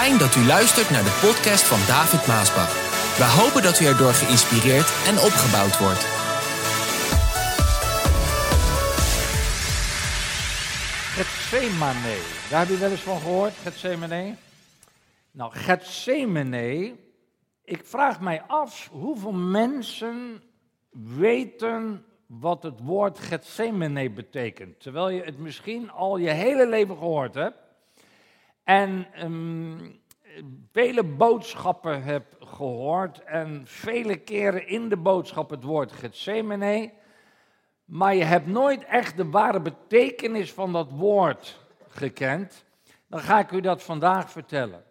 Fijn 0.00 0.18
dat 0.18 0.36
u 0.36 0.44
luistert 0.46 0.90
naar 0.90 1.02
de 1.02 1.18
podcast 1.26 1.64
van 1.64 1.78
David 1.86 2.26
Maasbach. 2.26 2.72
We 3.18 3.24
hopen 3.40 3.62
dat 3.62 3.80
u 3.80 3.84
erdoor 3.84 4.12
geïnspireerd 4.12 4.88
en 5.10 5.16
opgebouwd 5.28 5.78
wordt. 5.84 6.04
Gethsemane, 11.16 12.16
daar 12.50 12.60
heb 12.60 12.68
je 12.68 12.76
wel 12.76 12.90
eens 12.90 13.00
van 13.00 13.20
gehoord, 13.20 13.52
Gethsemane? 13.52 14.34
Nou, 15.30 15.52
Gethsemane, 15.52 16.96
ik 17.64 17.80
vraag 17.84 18.20
mij 18.20 18.42
af 18.46 18.88
hoeveel 18.92 19.32
mensen 19.32 20.42
weten 21.18 22.04
wat 22.26 22.62
het 22.62 22.80
woord 22.82 23.18
Gethsemane 23.18 24.10
betekent. 24.10 24.80
Terwijl 24.80 25.08
je 25.08 25.22
het 25.22 25.38
misschien 25.38 25.90
al 25.90 26.16
je 26.16 26.30
hele 26.30 26.68
leven 26.68 26.96
gehoord 26.96 27.34
hebt. 27.34 27.69
En 28.70 29.06
um, 29.22 30.00
vele 30.72 31.04
boodschappen 31.04 32.02
hebt 32.02 32.34
gehoord. 32.38 33.24
En 33.24 33.62
vele 33.64 34.16
keren 34.16 34.66
in 34.66 34.88
de 34.88 34.96
boodschap 34.96 35.50
het 35.50 35.62
woord 35.62 35.92
Gethsemane. 35.92 36.92
Maar 37.84 38.14
je 38.14 38.24
hebt 38.24 38.46
nooit 38.46 38.84
echt 38.84 39.16
de 39.16 39.30
ware 39.30 39.60
betekenis 39.60 40.52
van 40.52 40.72
dat 40.72 40.90
woord 40.90 41.60
gekend. 41.88 42.64
Dan 43.06 43.20
ga 43.20 43.38
ik 43.38 43.50
u 43.50 43.60
dat 43.60 43.82
vandaag 43.82 44.30
vertellen. 44.30 44.84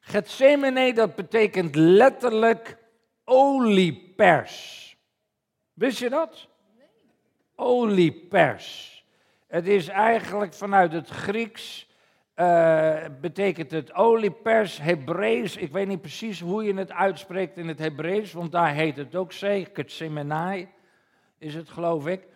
Gethsemane, 0.00 0.92
dat 0.92 1.14
betekent 1.14 1.74
letterlijk 1.74 2.78
oliepers. 3.24 4.96
Wist 5.72 5.98
je 5.98 6.08
dat? 6.08 6.48
Oliepers. 7.54 9.04
Het 9.46 9.66
is 9.66 9.88
eigenlijk 9.88 10.54
vanuit 10.54 10.92
het 10.92 11.08
Grieks, 11.08 11.87
uh, 12.40 12.96
betekent 13.20 13.70
het 13.70 13.94
oliepers, 13.94 14.78
Hebreeuws, 14.78 15.56
ik 15.56 15.72
weet 15.72 15.86
niet 15.86 16.00
precies 16.00 16.40
hoe 16.40 16.64
je 16.64 16.74
het 16.74 16.92
uitspreekt 16.92 17.56
in 17.56 17.68
het 17.68 17.78
Hebreeuws, 17.78 18.32
want 18.32 18.52
daar 18.52 18.74
heet 18.74 18.96
het 18.96 19.14
ook 19.14 19.32
Gethsemane, 19.32 20.68
is 21.38 21.54
het 21.54 21.68
geloof 21.68 22.06
ik. 22.06 22.26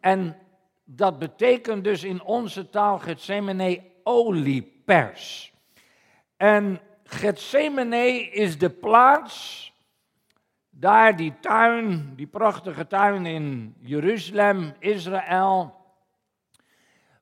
En 0.00 0.36
dat 0.84 1.18
betekent 1.18 1.84
dus 1.84 2.04
in 2.04 2.22
onze 2.22 2.70
taal 2.70 2.98
Gethsemane 2.98 3.82
oliepers. 4.02 5.52
En 6.36 6.80
Gethsemane 7.04 8.30
is 8.30 8.58
de 8.58 8.70
plaats, 8.70 9.72
daar 10.70 11.16
die 11.16 11.34
tuin, 11.40 12.12
die 12.16 12.26
prachtige 12.26 12.86
tuin 12.86 13.26
in 13.26 13.74
Jeruzalem, 13.80 14.74
Israël. 14.78 15.74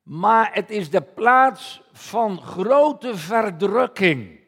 Maar 0.04 0.50
het 0.52 0.70
is 0.70 0.90
de 0.90 1.02
plaats 1.02 1.82
van 1.92 2.42
grote 2.42 3.16
verdrukking. 3.16 4.40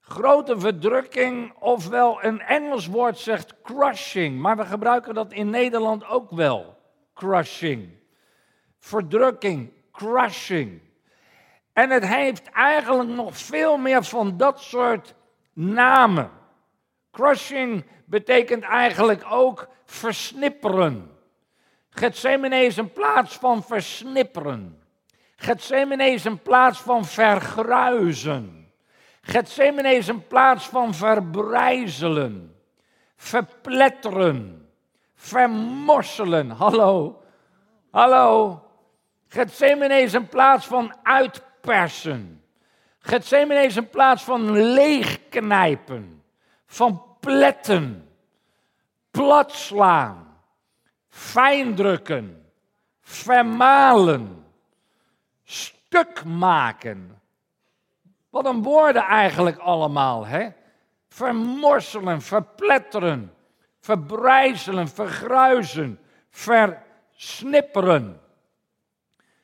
Grote 0.00 0.60
verdrukking, 0.60 1.52
ofwel 1.58 2.24
een 2.24 2.40
Engels 2.40 2.86
woord 2.86 3.18
zegt 3.18 3.54
crushing, 3.62 4.40
maar 4.40 4.56
we 4.56 4.64
gebruiken 4.64 5.14
dat 5.14 5.32
in 5.32 5.50
Nederland 5.50 6.06
ook 6.06 6.30
wel. 6.30 6.78
Crushing. 7.14 7.90
Verdrukking, 8.78 9.72
crushing. 9.92 10.80
En 11.72 11.90
het 11.90 12.06
heeft 12.06 12.50
eigenlijk 12.50 13.08
nog 13.08 13.36
veel 13.36 13.76
meer 13.76 14.04
van 14.04 14.36
dat 14.36 14.60
soort 14.60 15.14
namen. 15.52 16.30
Crushing 17.10 17.84
betekent 18.04 18.62
eigenlijk 18.62 19.24
ook 19.28 19.68
versnipperen. 19.84 21.10
Gethsemane 21.94 22.64
is 22.64 22.76
een 22.76 22.92
plaats 22.92 23.36
van 23.36 23.62
versnipperen. 23.62 24.82
Gethsemane 25.36 26.10
is 26.10 26.24
een 26.24 26.42
plaats 26.42 26.78
van 26.78 27.04
vergruizen. 27.04 28.72
Gethsemane 29.20 29.94
is 29.94 30.08
een 30.08 30.26
plaats 30.26 30.68
van 30.68 30.94
verbrijzelen, 30.94 32.56
verpletteren, 33.16 34.68
vermorselen. 35.14 36.50
Hallo, 36.50 37.22
hallo. 37.90 38.62
Gethsemane 39.28 39.94
is 39.94 40.12
een 40.12 40.28
plaats 40.28 40.66
van 40.66 40.94
uitpersen. 41.02 42.42
Gethsemane 42.98 43.64
is 43.64 43.76
een 43.76 43.90
plaats 43.90 44.24
van 44.24 44.52
leegknijpen, 44.72 46.22
van 46.66 47.02
pletten, 47.20 48.08
platslaan, 49.10 50.31
fijndrukken, 51.12 52.44
vermalen, 53.00 54.44
stuk 55.44 56.24
maken. 56.24 57.20
Wat 58.30 58.46
een 58.46 58.62
woorden 58.62 59.02
eigenlijk 59.02 59.58
allemaal, 59.58 60.26
hè? 60.26 60.48
Vermorselen, 61.08 62.22
verpletteren, 62.22 63.34
verbrijzelen, 63.80 64.88
vergruizen, 64.88 66.00
versnipperen. 66.30 68.20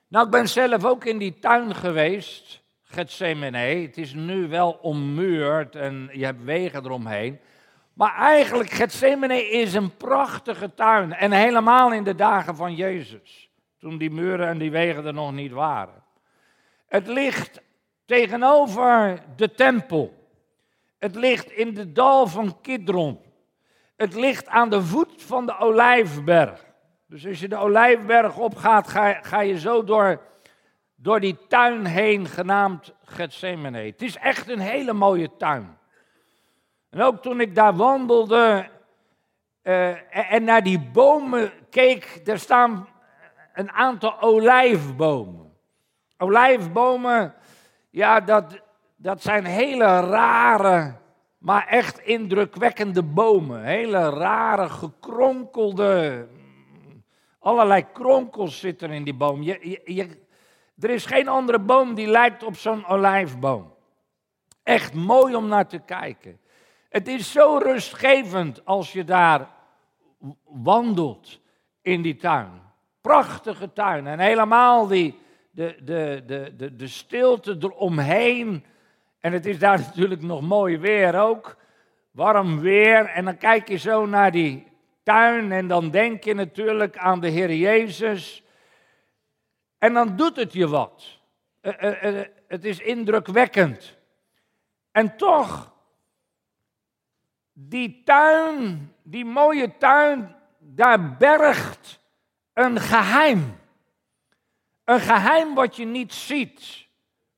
Nou, 0.08 0.24
ik 0.24 0.30
ben 0.30 0.48
zelf 0.48 0.84
ook 0.84 1.04
in 1.04 1.18
die 1.18 1.38
tuin 1.38 1.74
geweest, 1.74 2.62
Gethsemane. 2.82 3.58
Het 3.58 3.98
is 3.98 4.14
nu 4.14 4.48
wel 4.48 4.70
ommuurd 4.70 5.76
en 5.76 6.10
je 6.12 6.24
hebt 6.24 6.44
wegen 6.44 6.84
eromheen. 6.84 7.40
Maar 7.98 8.14
eigenlijk, 8.14 8.70
Gethsemane 8.70 9.50
is 9.50 9.74
een 9.74 9.96
prachtige 9.96 10.74
tuin. 10.74 11.12
En 11.12 11.32
helemaal 11.32 11.92
in 11.92 12.04
de 12.04 12.14
dagen 12.14 12.56
van 12.56 12.74
Jezus. 12.74 13.50
Toen 13.78 13.98
die 13.98 14.10
muren 14.10 14.48
en 14.48 14.58
die 14.58 14.70
wegen 14.70 15.06
er 15.06 15.14
nog 15.14 15.32
niet 15.32 15.52
waren. 15.52 16.02
Het 16.86 17.06
ligt 17.06 17.60
tegenover 18.04 19.22
de 19.36 19.54
tempel. 19.54 20.30
Het 20.98 21.14
ligt 21.14 21.50
in 21.50 21.74
de 21.74 21.92
dal 21.92 22.26
van 22.26 22.60
Kidron. 22.60 23.20
Het 23.96 24.14
ligt 24.14 24.46
aan 24.46 24.70
de 24.70 24.82
voet 24.82 25.22
van 25.22 25.46
de 25.46 25.58
Olijfberg. 25.58 26.64
Dus 27.06 27.26
als 27.26 27.40
je 27.40 27.48
de 27.48 27.56
Olijfberg 27.56 28.36
opgaat, 28.36 28.88
ga, 28.88 29.12
ga 29.12 29.40
je 29.40 29.58
zo 29.58 29.84
door, 29.84 30.20
door 30.96 31.20
die 31.20 31.38
tuin 31.48 31.86
heen, 31.86 32.26
genaamd 32.26 32.94
Gethsemane. 33.04 33.78
Het 33.78 34.02
is 34.02 34.16
echt 34.16 34.48
een 34.48 34.60
hele 34.60 34.92
mooie 34.92 35.36
tuin. 35.36 35.77
En 36.90 37.02
ook 37.02 37.22
toen 37.22 37.40
ik 37.40 37.54
daar 37.54 37.76
wandelde 37.76 38.68
uh, 39.62 40.32
en 40.32 40.44
naar 40.44 40.62
die 40.62 40.80
bomen 40.80 41.52
keek, 41.70 42.20
er 42.24 42.38
staan 42.38 42.88
een 43.54 43.70
aantal 43.70 44.20
olijfbomen. 44.20 45.52
Olijfbomen, 46.18 47.34
ja, 47.90 48.20
dat, 48.20 48.60
dat 48.96 49.22
zijn 49.22 49.44
hele 49.44 50.00
rare, 50.00 50.94
maar 51.38 51.66
echt 51.66 51.98
indrukwekkende 51.98 53.02
bomen. 53.02 53.62
Hele 53.62 54.10
rare, 54.10 54.68
gekronkelde, 54.68 56.26
allerlei 57.38 57.86
kronkels 57.92 58.58
zitten 58.58 58.90
in 58.90 59.04
die 59.04 59.14
boom. 59.14 59.42
Je, 59.42 59.80
je, 59.84 60.26
er 60.78 60.90
is 60.90 61.06
geen 61.06 61.28
andere 61.28 61.58
boom 61.58 61.94
die 61.94 62.06
lijkt 62.06 62.42
op 62.42 62.56
zo'n 62.56 62.86
olijfboom. 62.86 63.74
Echt 64.62 64.94
mooi 64.94 65.34
om 65.34 65.48
naar 65.48 65.66
te 65.66 65.78
kijken. 65.78 66.40
Het 66.88 67.08
is 67.08 67.32
zo 67.32 67.58
rustgevend 67.62 68.64
als 68.64 68.92
je 68.92 69.04
daar 69.04 69.48
wandelt 70.44 71.40
in 71.82 72.02
die 72.02 72.16
tuin. 72.16 72.62
Prachtige 73.00 73.72
tuin. 73.72 74.06
En 74.06 74.18
helemaal 74.18 74.86
die, 74.86 75.18
de, 75.50 75.76
de, 75.82 76.22
de, 76.26 76.54
de, 76.56 76.76
de 76.76 76.86
stilte 76.86 77.56
eromheen. 77.60 78.64
En 79.20 79.32
het 79.32 79.46
is 79.46 79.58
daar 79.58 79.78
natuurlijk 79.86 80.22
nog 80.22 80.40
mooi 80.40 80.78
weer 80.78 81.20
ook. 81.20 81.56
Warm 82.10 82.60
weer. 82.60 83.06
En 83.06 83.24
dan 83.24 83.36
kijk 83.38 83.68
je 83.68 83.76
zo 83.76 84.06
naar 84.06 84.30
die 84.30 84.66
tuin 85.02 85.52
en 85.52 85.68
dan 85.68 85.90
denk 85.90 86.24
je 86.24 86.34
natuurlijk 86.34 86.98
aan 86.98 87.20
de 87.20 87.28
Heer 87.28 87.54
Jezus. 87.54 88.42
En 89.78 89.92
dan 89.92 90.16
doet 90.16 90.36
het 90.36 90.52
je 90.52 90.68
wat. 90.68 91.18
Eh, 91.60 91.82
eh, 91.82 92.20
eh, 92.20 92.26
het 92.48 92.64
is 92.64 92.78
indrukwekkend. 92.78 93.96
En 94.92 95.16
toch 95.16 95.72
die 97.66 98.02
tuin, 98.04 98.94
die 99.02 99.24
mooie 99.24 99.76
tuin, 99.78 100.36
daar 100.58 101.16
bergt 101.16 102.00
een 102.52 102.80
geheim. 102.80 103.56
Een 104.84 105.00
geheim 105.00 105.54
wat 105.54 105.76
je 105.76 105.84
niet 105.84 106.14
ziet. 106.14 106.86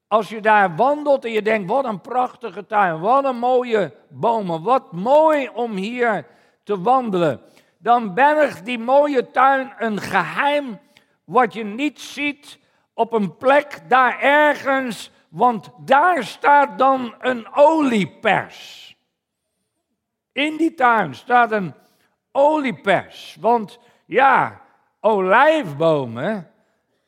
Als 0.09 0.29
je 0.29 0.41
daar 0.41 0.77
wandelt 0.77 1.25
en 1.25 1.33
je 1.33 1.43
denkt, 1.43 1.71
wat 1.71 1.85
een 1.85 2.01
prachtige 2.01 2.67
tuin, 2.67 3.01
wat 3.01 3.25
een 3.25 3.39
mooie 3.39 3.95
bomen, 4.09 4.63
wat 4.63 4.93
mooi 4.93 5.49
om 5.49 5.73
hier 5.73 6.27
te 6.65 6.81
wandelen. 6.81 7.41
Dan 7.79 8.15
bergt 8.15 8.65
die 8.65 8.79
mooie 8.79 9.31
tuin 9.31 9.73
een 9.79 10.01
geheim 10.01 10.81
wat 11.25 11.53
je 11.53 11.65
niet 11.65 12.01
ziet 12.01 12.59
op 12.95 13.13
een 13.13 13.37
plek 13.37 13.81
daar 13.89 14.21
ergens, 14.21 15.11
want 15.29 15.71
daar 15.85 16.25
staat 16.25 16.79
dan 16.79 17.15
een 17.21 17.55
oliepers. 17.55 18.90
In 20.33 20.57
die 20.57 20.75
tuin 20.75 21.15
staat 21.15 21.53
een 21.53 21.75
oliepers. 22.33 23.37
Want 23.41 23.79
ja, 24.07 24.61
olijfbomen 25.01 26.51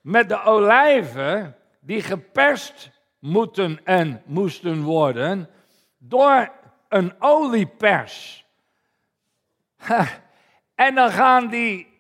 met 0.01 0.29
de 0.29 0.43
olijven 0.43 1.57
die 1.81 2.03
geperst 2.03 2.91
moeten 3.19 3.81
en 3.85 4.23
moesten 4.27 4.83
worden 4.83 5.49
door 5.99 6.53
een 6.89 7.15
oliepers. 7.19 8.47
En 10.75 10.95
dan 10.95 11.11
gaan 11.11 11.49
die 11.49 11.93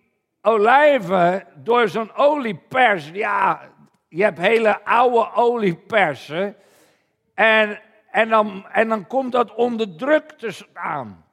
olijven 0.42 1.46
door 1.54 1.88
zo'n 1.88 2.14
oliepers. 2.14 3.10
Ja, 3.12 3.60
je 4.08 4.22
hebt 4.22 4.38
hele 4.38 4.84
oude 4.84 5.32
oliepersen. 5.32 6.56
En, 7.34 7.80
en, 8.12 8.28
dan, 8.28 8.66
en 8.68 8.88
dan 8.88 9.06
komt 9.06 9.32
dat 9.32 9.54
onder 9.54 9.96
druk 9.96 10.30
te 10.32 10.50
staan. 10.50 11.24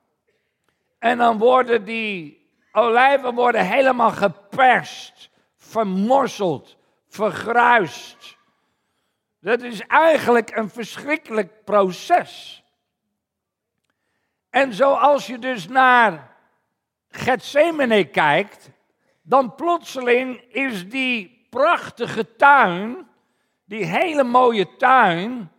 En 1.00 1.18
dan 1.18 1.38
worden 1.38 1.86
die 1.86 2.48
olijven 2.72 3.36
worden 3.36 3.66
helemaal 3.66 4.12
geperst, 4.12 5.30
vermorseld, 5.58 6.78
vergruist. 7.08 8.38
Dat 9.40 9.62
is 9.62 9.82
eigenlijk 9.88 10.56
een 10.56 10.70
verschrikkelijk 10.70 11.64
proces. 11.64 12.64
En 14.50 14.74
zoals 14.74 15.28
je 15.28 15.40
dus 15.40 15.68
naar 15.68 16.36
Gethsemane 17.10 18.04
kijkt, 18.04 18.70
dan 19.22 19.56
plotseling 19.56 20.42
is 20.42 20.90
die 20.90 21.48
prachtige 21.50 22.36
tuin, 22.36 23.08
die 23.66 23.86
hele 23.86 24.24
mooie 24.24 24.76
tuin, 24.76 25.52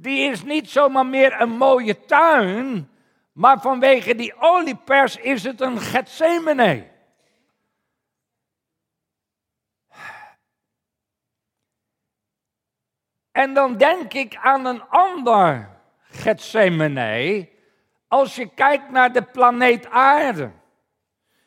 die 0.00 0.30
is 0.30 0.42
niet 0.42 0.70
zomaar 0.70 1.06
meer 1.06 1.40
een 1.40 1.50
mooie 1.50 2.04
tuin, 2.04 2.90
maar 3.32 3.60
vanwege 3.60 4.14
die 4.14 4.34
oliepers 4.38 5.16
is 5.16 5.42
het 5.42 5.60
een 5.60 5.78
Gethsemane. 5.80 6.88
En 13.32 13.54
dan 13.54 13.76
denk 13.76 14.12
ik 14.12 14.36
aan 14.36 14.64
een 14.64 14.82
ander 14.82 15.78
Gethsemane, 16.02 17.48
als 18.08 18.36
je 18.36 18.54
kijkt 18.54 18.90
naar 18.90 19.12
de 19.12 19.22
planeet 19.22 19.90
Aarde. 19.90 20.50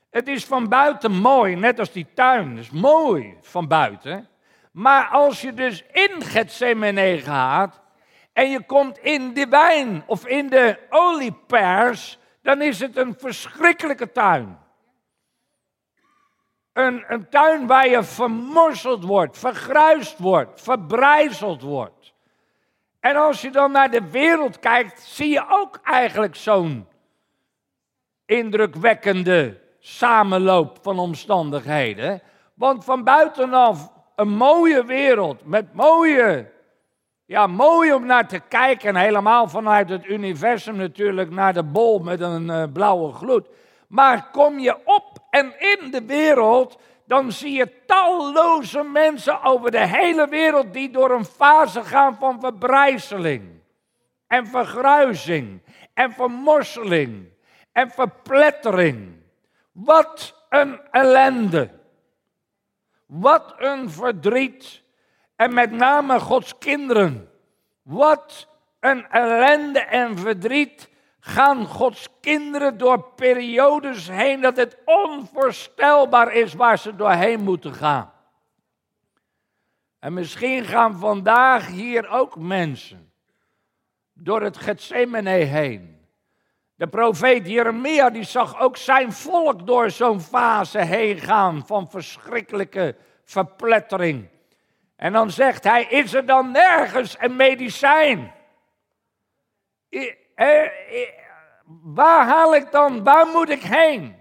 Het 0.09 0.27
is 0.27 0.45
van 0.45 0.69
buiten 0.69 1.11
mooi, 1.11 1.55
net 1.55 1.79
als 1.79 1.91
die 1.91 2.07
tuin. 2.13 2.49
Het 2.49 2.59
is 2.59 2.69
mooi 2.69 3.37
van 3.41 3.67
buiten. 3.67 4.27
Maar 4.71 5.07
als 5.07 5.41
je 5.41 5.53
dus 5.53 5.83
in 5.91 6.21
Gethsemane 6.21 7.19
gaat 7.19 7.82
en 8.33 8.49
je 8.49 8.65
komt 8.65 8.97
in 8.97 9.33
de 9.33 9.47
wijn 9.47 10.03
of 10.05 10.27
in 10.27 10.49
de 10.49 10.79
oliepers, 10.89 12.19
dan 12.41 12.61
is 12.61 12.79
het 12.79 12.97
een 12.97 13.15
verschrikkelijke 13.17 14.11
tuin. 14.11 14.61
Een, 16.73 17.03
een 17.07 17.29
tuin 17.29 17.67
waar 17.67 17.87
je 17.87 18.03
vermorseld 18.03 19.03
wordt, 19.03 19.37
vergruist 19.37 20.19
wordt, 20.19 20.61
verbrijzeld 20.61 21.61
wordt. 21.61 22.13
En 22.99 23.15
als 23.15 23.41
je 23.41 23.51
dan 23.51 23.71
naar 23.71 23.91
de 23.91 24.09
wereld 24.09 24.59
kijkt, 24.59 25.01
zie 25.01 25.29
je 25.29 25.45
ook 25.49 25.79
eigenlijk 25.83 26.35
zo'n 26.35 26.87
indrukwekkende 28.25 29.61
samenloop 29.79 30.77
van 30.81 30.99
omstandigheden. 30.99 32.21
Want 32.53 32.83
van 32.83 33.03
buitenaf 33.03 33.91
een 34.15 34.29
mooie 34.29 34.85
wereld 34.85 35.45
met 35.45 35.73
mooie, 35.73 36.51
ja, 37.25 37.47
mooi 37.47 37.93
om 37.93 38.05
naar 38.05 38.27
te 38.27 38.39
kijken. 38.39 38.89
En 38.89 38.95
helemaal 38.95 39.47
vanuit 39.47 39.89
het 39.89 40.05
universum 40.05 40.75
natuurlijk 40.75 41.29
naar 41.29 41.53
de 41.53 41.63
bol 41.63 41.99
met 41.99 42.21
een 42.21 42.47
uh, 42.47 42.63
blauwe 42.73 43.13
gloed. 43.13 43.47
Maar 43.87 44.29
kom 44.31 44.59
je 44.59 44.77
op 44.85 45.19
en 45.29 45.53
in 45.59 45.91
de 45.91 46.05
wereld, 46.05 46.79
dan 47.05 47.31
zie 47.31 47.53
je 47.53 47.85
talloze 47.85 48.83
mensen 48.83 49.43
over 49.43 49.71
de 49.71 49.87
hele 49.87 50.27
wereld 50.27 50.73
die 50.73 50.89
door 50.89 51.11
een 51.11 51.25
fase 51.25 51.83
gaan 51.83 52.15
van 52.15 52.39
verbrijzeling 52.39 53.61
en 54.27 54.47
vergruizing 54.47 55.61
en 55.93 56.11
vermorseling 56.11 57.27
en 57.71 57.91
verplettering. 57.91 59.21
Wat 59.71 60.45
een 60.49 60.79
ellende. 60.91 61.69
Wat 63.05 63.53
een 63.57 63.89
verdriet. 63.89 64.82
En 65.35 65.53
met 65.53 65.71
name 65.71 66.19
Gods 66.19 66.57
kinderen. 66.57 67.29
Wat 67.81 68.47
een 68.79 69.07
ellende 69.09 69.79
en 69.79 70.17
verdriet 70.17 70.89
gaan 71.19 71.65
Gods 71.65 72.07
kinderen 72.21 72.77
door 72.77 73.03
periodes 73.15 74.07
heen 74.07 74.41
dat 74.41 74.57
het 74.57 74.77
onvoorstelbaar 74.85 76.33
is 76.33 76.53
waar 76.53 76.77
ze 76.77 76.95
doorheen 76.95 77.43
moeten 77.43 77.73
gaan. 77.73 78.13
En 79.99 80.13
misschien 80.13 80.63
gaan 80.63 80.99
vandaag 80.99 81.67
hier 81.67 82.09
ook 82.09 82.37
mensen 82.37 83.13
door 84.13 84.41
het 84.41 84.57
Gethsemane 84.57 85.29
heen. 85.29 85.93
De 86.75 86.87
profeet 86.87 87.47
Jeremia 87.47 88.09
die 88.09 88.23
zag 88.23 88.59
ook 88.59 88.77
zijn 88.77 89.11
volk 89.11 89.67
door 89.67 89.91
zo'n 89.91 90.21
fase 90.21 90.79
heen 90.79 91.17
gaan 91.17 91.65
van 91.65 91.89
verschrikkelijke 91.89 92.95
verplettering. 93.23 94.29
En 95.03 95.13
dan 95.13 95.31
zegt 95.31 95.63
hij, 95.63 95.83
is 95.83 96.13
er 96.13 96.25
dan 96.25 96.51
nergens 96.51 97.15
een 97.19 97.35
medicijn? 97.35 98.33
Waar 101.83 102.25
haal 102.25 102.55
ik 102.55 102.71
dan, 102.71 103.03
waar 103.03 103.27
moet 103.27 103.49
ik 103.49 103.61
heen? 103.61 104.15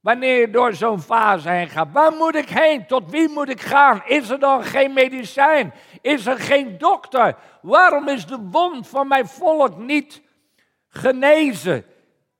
Wanneer 0.00 0.40
je 0.40 0.50
door 0.50 0.74
zo'n 0.74 1.00
fase 1.00 1.48
heen 1.48 1.68
gaat, 1.68 1.92
waar 1.92 2.12
moet 2.12 2.34
ik 2.34 2.48
heen? 2.48 2.86
Tot 2.86 3.10
wie 3.10 3.28
moet 3.28 3.48
ik 3.48 3.60
gaan? 3.60 4.02
Is 4.06 4.30
er 4.30 4.38
dan 4.38 4.64
geen 4.64 4.92
medicijn? 4.92 5.74
Is 6.00 6.26
er 6.26 6.38
geen 6.38 6.78
dokter? 6.78 7.36
Waarom 7.62 8.08
is 8.08 8.26
de 8.26 8.38
wond 8.50 8.88
van 8.88 9.08
mijn 9.08 9.26
volk 9.26 9.76
niet 9.76 10.22
genezen. 10.88 11.84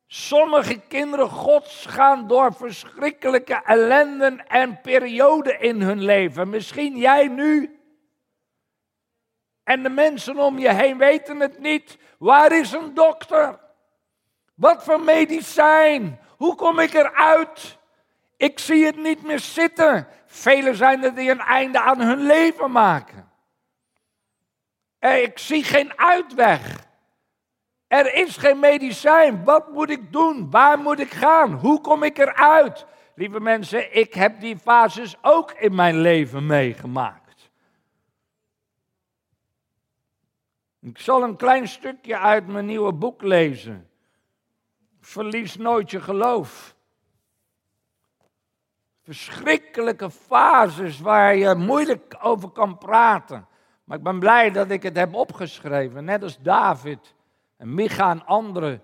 Sommige 0.06 0.80
kinderen 0.80 1.28
Gods 1.28 1.86
gaan 1.86 2.26
door 2.26 2.54
verschrikkelijke 2.54 3.62
ellenden 3.64 4.46
en 4.46 4.80
perioden 4.80 5.60
in 5.60 5.82
hun 5.82 6.02
leven. 6.02 6.48
Misschien 6.48 6.96
jij 6.96 7.28
nu. 7.28 7.80
En 9.64 9.82
de 9.82 9.88
mensen 9.88 10.36
om 10.36 10.58
je 10.58 10.72
heen 10.72 10.98
weten 10.98 11.40
het 11.40 11.58
niet. 11.58 11.98
Waar 12.18 12.52
is 12.52 12.72
een 12.72 12.94
dokter? 12.94 13.58
Wat 14.54 14.84
voor 14.84 15.00
medicijn? 15.00 16.20
Hoe 16.36 16.54
kom 16.54 16.78
ik 16.78 16.94
eruit? 16.94 17.78
Ik 18.36 18.58
zie 18.58 18.84
het 18.84 18.96
niet 18.96 19.22
meer 19.22 19.38
zitten. 19.40 20.08
Velen 20.26 20.76
zijn 20.76 21.04
er 21.04 21.14
die 21.14 21.30
een 21.30 21.40
einde 21.40 21.80
aan 21.80 22.00
hun 22.00 22.20
leven 22.20 22.70
maken. 22.70 23.30
Ik 25.00 25.38
zie 25.38 25.64
geen 25.64 25.98
uitweg. 25.98 26.85
Er 27.86 28.14
is 28.14 28.36
geen 28.36 28.58
medicijn. 28.58 29.44
Wat 29.44 29.72
moet 29.72 29.90
ik 29.90 30.12
doen? 30.12 30.50
Waar 30.50 30.78
moet 30.78 31.00
ik 31.00 31.10
gaan? 31.10 31.52
Hoe 31.52 31.80
kom 31.80 32.02
ik 32.02 32.18
eruit? 32.18 32.86
Lieve 33.14 33.40
mensen, 33.40 33.96
ik 33.96 34.14
heb 34.14 34.40
die 34.40 34.58
fases 34.58 35.16
ook 35.22 35.52
in 35.52 35.74
mijn 35.74 36.00
leven 36.00 36.46
meegemaakt. 36.46 37.50
Ik 40.80 40.98
zal 40.98 41.22
een 41.22 41.36
klein 41.36 41.68
stukje 41.68 42.18
uit 42.18 42.46
mijn 42.46 42.66
nieuwe 42.66 42.92
boek 42.92 43.22
lezen. 43.22 43.90
Verlies 45.00 45.56
nooit 45.56 45.90
je 45.90 46.00
geloof. 46.00 46.74
Verschrikkelijke 49.02 50.10
fases 50.10 51.00
waar 51.00 51.36
je 51.36 51.54
moeilijk 51.54 52.16
over 52.20 52.48
kan 52.48 52.78
praten. 52.78 53.46
Maar 53.84 53.96
ik 53.96 54.02
ben 54.02 54.18
blij 54.18 54.50
dat 54.50 54.70
ik 54.70 54.82
het 54.82 54.96
heb 54.96 55.14
opgeschreven, 55.14 56.04
net 56.04 56.22
als 56.22 56.38
David. 56.38 57.14
En 57.56 57.74
Micha 57.74 58.10
en 58.10 58.26
anderen, 58.26 58.82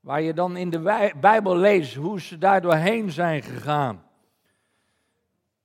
waar 0.00 0.22
je 0.22 0.34
dan 0.34 0.56
in 0.56 0.70
de 0.70 1.12
Bijbel 1.20 1.56
leest 1.56 1.94
hoe 1.94 2.20
ze 2.20 2.38
daar 2.38 2.60
doorheen 2.60 3.10
zijn 3.10 3.42
gegaan. 3.42 4.02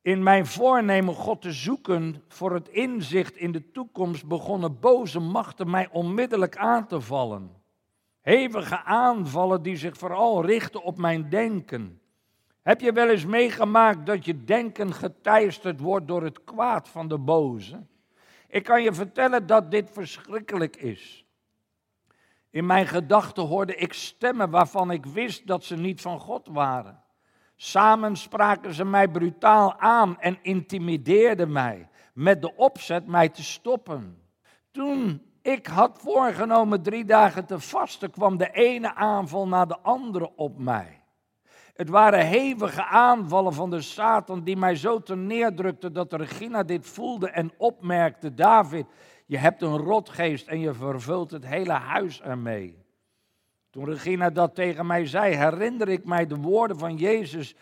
In 0.01 0.23
mijn 0.23 0.45
voornemen 0.45 1.13
God 1.13 1.41
te 1.41 1.51
zoeken 1.51 2.23
voor 2.27 2.53
het 2.53 2.69
inzicht 2.69 3.35
in 3.35 3.51
de 3.51 3.71
toekomst 3.71 4.27
begonnen 4.27 4.79
boze 4.79 5.19
machten 5.19 5.69
mij 5.69 5.89
onmiddellijk 5.91 6.57
aan 6.57 6.87
te 6.87 7.01
vallen. 7.01 7.51
Hevige 8.21 8.83
aanvallen 8.83 9.61
die 9.61 9.77
zich 9.77 9.97
vooral 9.97 10.45
richten 10.45 10.83
op 10.83 10.97
mijn 10.97 11.29
denken. 11.29 12.01
Heb 12.61 12.81
je 12.81 12.91
wel 12.91 13.09
eens 13.09 13.25
meegemaakt 13.25 14.05
dat 14.05 14.25
je 14.25 14.43
denken 14.43 14.93
geteisterd 14.93 15.79
wordt 15.79 16.07
door 16.07 16.23
het 16.23 16.43
kwaad 16.43 16.89
van 16.89 17.07
de 17.07 17.17
boze? 17.17 17.85
Ik 18.47 18.63
kan 18.63 18.83
je 18.83 18.93
vertellen 18.93 19.47
dat 19.47 19.71
dit 19.71 19.89
verschrikkelijk 19.91 20.75
is. 20.75 21.24
In 22.55 22.65
mijn 22.65 22.87
gedachten 22.87 23.43
hoorde 23.43 23.75
ik 23.75 23.93
stemmen 23.93 24.49
waarvan 24.49 24.91
ik 24.91 25.05
wist 25.05 25.47
dat 25.47 25.63
ze 25.63 25.75
niet 25.75 26.01
van 26.01 26.19
God 26.19 26.47
waren. 26.51 27.03
Samen 27.55 28.15
spraken 28.15 28.73
ze 28.73 28.85
mij 28.85 29.07
brutaal 29.07 29.79
aan 29.79 30.19
en 30.19 30.37
intimideerden 30.41 31.51
mij 31.51 31.89
met 32.13 32.41
de 32.41 32.55
opzet 32.55 33.07
mij 33.07 33.29
te 33.29 33.43
stoppen. 33.43 34.21
Toen 34.71 35.21
ik 35.41 35.67
had 35.67 35.99
voorgenomen 36.01 36.81
drie 36.81 37.05
dagen 37.05 37.45
te 37.45 37.59
vasten, 37.59 38.11
kwam 38.11 38.37
de 38.37 38.51
ene 38.51 38.95
aanval 38.95 39.47
na 39.47 39.65
de 39.65 39.79
andere 39.79 40.35
op 40.35 40.57
mij. 40.57 41.03
Het 41.73 41.89
waren 41.89 42.25
hevige 42.25 42.85
aanvallen 42.85 43.53
van 43.53 43.69
de 43.69 43.81
Satan 43.81 44.43
die 44.43 44.57
mij 44.57 44.75
zo 44.75 45.01
neerdrukten 45.13 45.93
dat 45.93 46.13
Regina 46.13 46.63
dit 46.63 46.87
voelde 46.87 47.29
en 47.29 47.51
opmerkte. 47.57 48.33
David, 48.33 48.85
je 49.25 49.37
hebt 49.37 49.61
een 49.61 49.77
rotgeest 49.77 50.47
en 50.47 50.59
je 50.59 50.73
vervult 50.73 51.31
het 51.31 51.45
hele 51.45 51.71
huis 51.71 52.21
ermee. 52.21 52.83
Toen 53.69 53.85
Regina 53.85 54.29
dat 54.29 54.55
tegen 54.55 54.85
mij 54.85 55.05
zei, 55.05 55.35
herinner 55.35 55.89
ik 55.89 56.05
mij 56.05 56.27
de 56.27 56.35
woorden 56.35 56.77
van 56.77 56.95
Jezus 56.95 57.55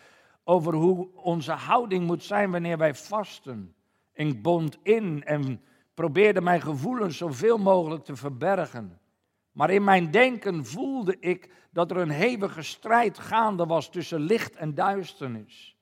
over 0.43 0.73
hoe 0.73 1.09
onze 1.15 1.51
houding 1.51 2.05
moet 2.05 2.23
zijn 2.23 2.51
wanneer 2.51 2.77
wij 2.77 2.93
vasten. 2.93 3.75
Ik 4.13 4.41
bond 4.41 4.77
in 4.83 5.23
en 5.23 5.61
probeerde 5.93 6.41
mijn 6.41 6.61
gevoelens 6.61 7.17
zoveel 7.17 7.57
mogelijk 7.57 8.03
te 8.03 8.15
verbergen. 8.15 8.99
Maar 9.51 9.69
in 9.69 9.83
mijn 9.83 10.11
denken 10.11 10.65
voelde 10.65 11.19
ik 11.19 11.51
dat 11.71 11.91
er 11.91 11.97
een 11.97 12.09
hevige 12.09 12.61
strijd 12.61 13.19
gaande 13.19 13.65
was 13.65 13.89
tussen 13.89 14.19
licht 14.19 14.55
en 14.55 14.73
duisternis. 14.73 15.77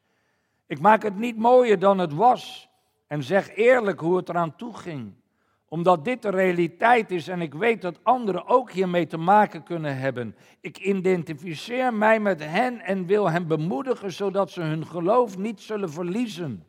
Ik 0.65 0.79
maak 0.79 1.03
het 1.03 1.17
niet 1.17 1.37
mooier 1.37 1.79
dan 1.79 1.97
het 1.97 2.13
was 2.13 2.69
en 3.07 3.23
zeg 3.23 3.55
eerlijk 3.55 3.99
hoe 3.99 4.17
het 4.17 4.29
eraan 4.29 4.55
toe 4.55 4.73
ging. 4.73 5.13
Omdat 5.73 6.05
dit 6.05 6.21
de 6.21 6.29
realiteit 6.29 7.11
is 7.11 7.27
en 7.27 7.41
ik 7.41 7.53
weet 7.53 7.81
dat 7.81 8.03
anderen 8.03 8.47
ook 8.47 8.71
hiermee 8.71 9.07
te 9.07 9.17
maken 9.17 9.63
kunnen 9.63 9.97
hebben. 9.97 10.35
Ik 10.59 10.77
identificeer 10.77 11.93
mij 11.93 12.19
met 12.19 12.43
hen 12.43 12.79
en 12.79 13.05
wil 13.05 13.29
hen 13.29 13.47
bemoedigen 13.47 14.11
zodat 14.11 14.51
ze 14.51 14.61
hun 14.61 14.87
geloof 14.87 15.37
niet 15.37 15.61
zullen 15.61 15.91
verliezen. 15.91 16.65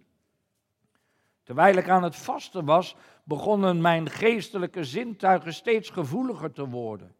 Terwijl 1.42 1.76
ik 1.76 1.88
aan 1.88 2.02
het 2.02 2.16
vasten 2.16 2.64
was, 2.64 2.96
begonnen 3.24 3.80
mijn 3.80 4.10
geestelijke 4.10 4.84
zintuigen 4.84 5.54
steeds 5.54 5.90
gevoeliger 5.90 6.52
te 6.52 6.68
worden. 6.68 7.14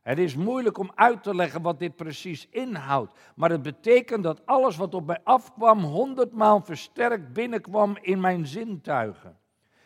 Het 0.00 0.18
is 0.18 0.36
moeilijk 0.36 0.78
om 0.78 0.92
uit 0.94 1.22
te 1.22 1.34
leggen 1.34 1.62
wat 1.62 1.78
dit 1.78 1.96
precies 1.96 2.48
inhoudt, 2.50 3.18
maar 3.34 3.50
het 3.50 3.62
betekent 3.62 4.22
dat 4.22 4.46
alles 4.46 4.76
wat 4.76 4.94
op 4.94 5.06
mij 5.06 5.20
afkwam 5.24 5.80
honderdmaal 5.84 6.60
versterkt 6.60 7.32
binnenkwam 7.32 7.96
in 8.00 8.20
mijn 8.20 8.46
zintuigen. 8.46 9.40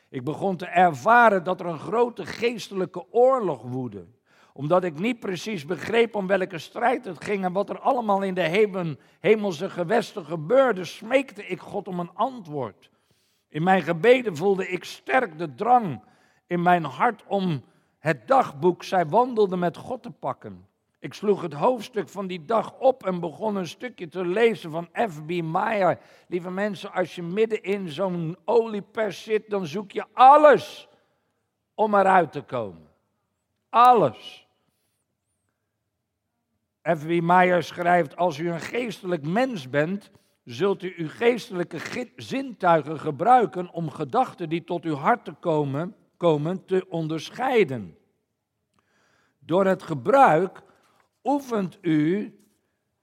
Ik 0.09 0.25
begon 0.25 0.57
te 0.57 0.67
ervaren 0.67 1.45
dat 1.45 1.61
er 1.61 1.67
een 1.67 1.79
grote 1.79 2.27
geestelijke 2.27 3.13
oorlog 3.13 3.63
woedde 3.63 4.07
omdat 4.57 4.85
ik 4.85 4.99
niet 4.99 5.21
precies 5.21 5.65
begreep 5.65 6.15
om 6.15 6.27
welke 6.27 6.59
strijd 6.59 7.05
het 7.05 7.25
ging 7.25 7.45
en 7.45 7.53
wat 7.53 7.71
er 7.71 7.79
allemaal 7.79 8.23
in 8.23 8.35
de 8.35 8.67
hemelse 9.21 9.71
gewesten 9.71 10.25
gebeurde, 10.25 10.85
smeekte 10.85 11.47
ik 11.47 11.61
God 11.61 11.89
om 11.89 12.01
een 12.01 12.11
antwoord. 12.15 12.91
In 13.49 13.63
mijn 13.63 13.83
gebeden 13.83 14.37
voelde 14.37 14.69
ik 14.69 14.85
sterk 14.85 15.39
de 15.39 15.55
drang 15.55 16.03
in 16.47 16.63
mijn 16.63 16.85
hart 16.85 17.25
om 17.27 17.65
het 17.99 18.29
dagboek 18.29 18.83
Zij 18.83 19.07
wandelde 19.07 19.57
met 19.57 19.77
God 19.77 20.03
te 20.03 20.11
pakken. 20.11 20.67
Ik 21.07 21.15
sloeg 21.15 21.43
het 21.43 21.53
hoofdstuk 21.53 22.09
van 22.09 22.27
die 22.27 22.45
dag 22.45 22.79
op 22.79 23.05
en 23.05 23.21
begon 23.21 23.57
een 23.57 23.67
stukje 23.67 24.09
te 24.09 24.25
lezen 24.25 24.71
van 24.71 24.89
F.B. 24.93 25.43
Meyer. 25.43 25.99
Lieve 26.29 26.51
mensen, 26.51 26.93
als 26.93 27.15
je 27.15 27.23
midden 27.23 27.63
in 27.63 27.89
zo'n 27.89 28.37
oliepers 28.45 29.23
zit, 29.23 29.51
dan 29.51 29.67
zoek 29.67 29.93
je 29.93 30.05
alles 30.13 30.89
om 31.75 31.95
eruit 31.95 32.33
te 32.33 32.43
komen. 32.43 32.89
Alles. 33.69 34.49
F.B. 36.83 37.23
Meyer 37.23 37.63
schrijft, 37.63 38.17
als 38.17 38.39
u 38.39 38.51
een 38.51 38.61
geestelijk 38.61 39.27
mens 39.27 39.71
bent, 39.71 40.11
zult 40.45 40.83
u 40.83 40.95
uw 40.97 41.09
geestelijke 41.09 42.09
zintuigen 42.17 43.01
gebruiken 43.01 43.71
om 43.71 43.91
gedachten 43.91 44.49
die 44.49 44.65
tot 44.65 44.85
uw 44.85 44.95
hart 44.95 45.25
te 45.25 45.33
komen, 45.33 45.97
komen 46.17 46.65
te 46.65 46.87
onderscheiden. 46.89 47.99
Door 49.39 49.67
het 49.67 49.83
gebruik 49.83 50.65
oefent 51.27 51.79
u 51.81 52.35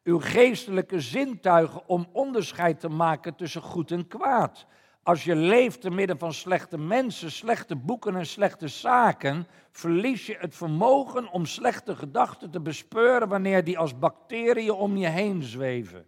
uw 0.04 0.20
geestelijke 0.20 1.00
zintuigen 1.00 1.88
om 1.88 2.08
onderscheid 2.12 2.80
te 2.80 2.90
maken 2.90 3.36
tussen 3.36 3.62
goed 3.62 3.92
en 3.92 4.08
kwaad. 4.08 4.66
Als 5.04 5.24
je 5.24 5.36
leeft 5.36 5.82
te 5.82 5.90
midden 5.90 6.18
van 6.18 6.34
slechte 6.34 6.78
mensen, 6.78 7.32
slechte 7.32 7.76
boeken 7.76 8.16
en 8.16 8.26
slechte 8.26 8.68
zaken, 8.68 9.48
verlies 9.72 10.26
je 10.26 10.36
het 10.40 10.56
vermogen 10.56 11.32
om 11.32 11.46
slechte 11.46 11.96
gedachten 11.96 12.52
te 12.52 12.60
bespeuren 12.60 13.28
wanneer 13.28 13.64
die 13.64 13.78
als 13.78 14.00
bacteriën 14.00 14.72
om 14.72 14.98
je 14.98 15.08
heen 15.08 15.44
zweven. 15.44 16.06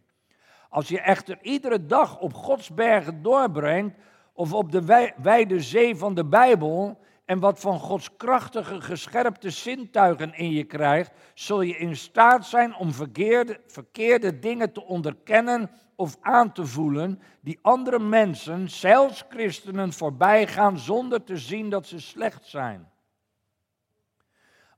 Als 0.69 0.87
je 0.87 0.99
echter 0.99 1.37
iedere 1.41 1.85
dag 1.85 2.19
op 2.19 2.33
Gods 2.33 2.73
bergen 2.73 3.21
doorbrengt, 3.21 3.97
of 4.33 4.53
op 4.53 4.71
de 4.71 5.11
wijde 5.21 5.59
zee 5.59 5.95
van 5.95 6.13
de 6.13 6.25
Bijbel, 6.25 6.99
en 7.25 7.39
wat 7.39 7.59
van 7.59 7.79
Gods 7.79 8.15
krachtige, 8.17 8.81
gescherpte 8.81 9.49
zintuigen 9.49 10.33
in 10.33 10.51
je 10.51 10.63
krijgt, 10.63 11.11
zul 11.33 11.61
je 11.61 11.77
in 11.77 11.95
staat 11.95 12.45
zijn 12.45 12.75
om 12.75 12.93
verkeerde, 12.93 13.59
verkeerde 13.67 14.39
dingen 14.39 14.71
te 14.71 14.83
onderkennen 14.83 15.71
of 15.95 16.17
aan 16.21 16.51
te 16.51 16.65
voelen, 16.65 17.21
die 17.41 17.59
andere 17.61 17.99
mensen, 17.99 18.69
zelfs 18.69 19.23
christenen, 19.29 19.93
voorbij 19.93 20.47
gaan 20.47 20.79
zonder 20.79 21.23
te 21.23 21.37
zien 21.37 21.69
dat 21.69 21.87
ze 21.87 21.99
slecht 21.99 22.45
zijn. 22.45 22.89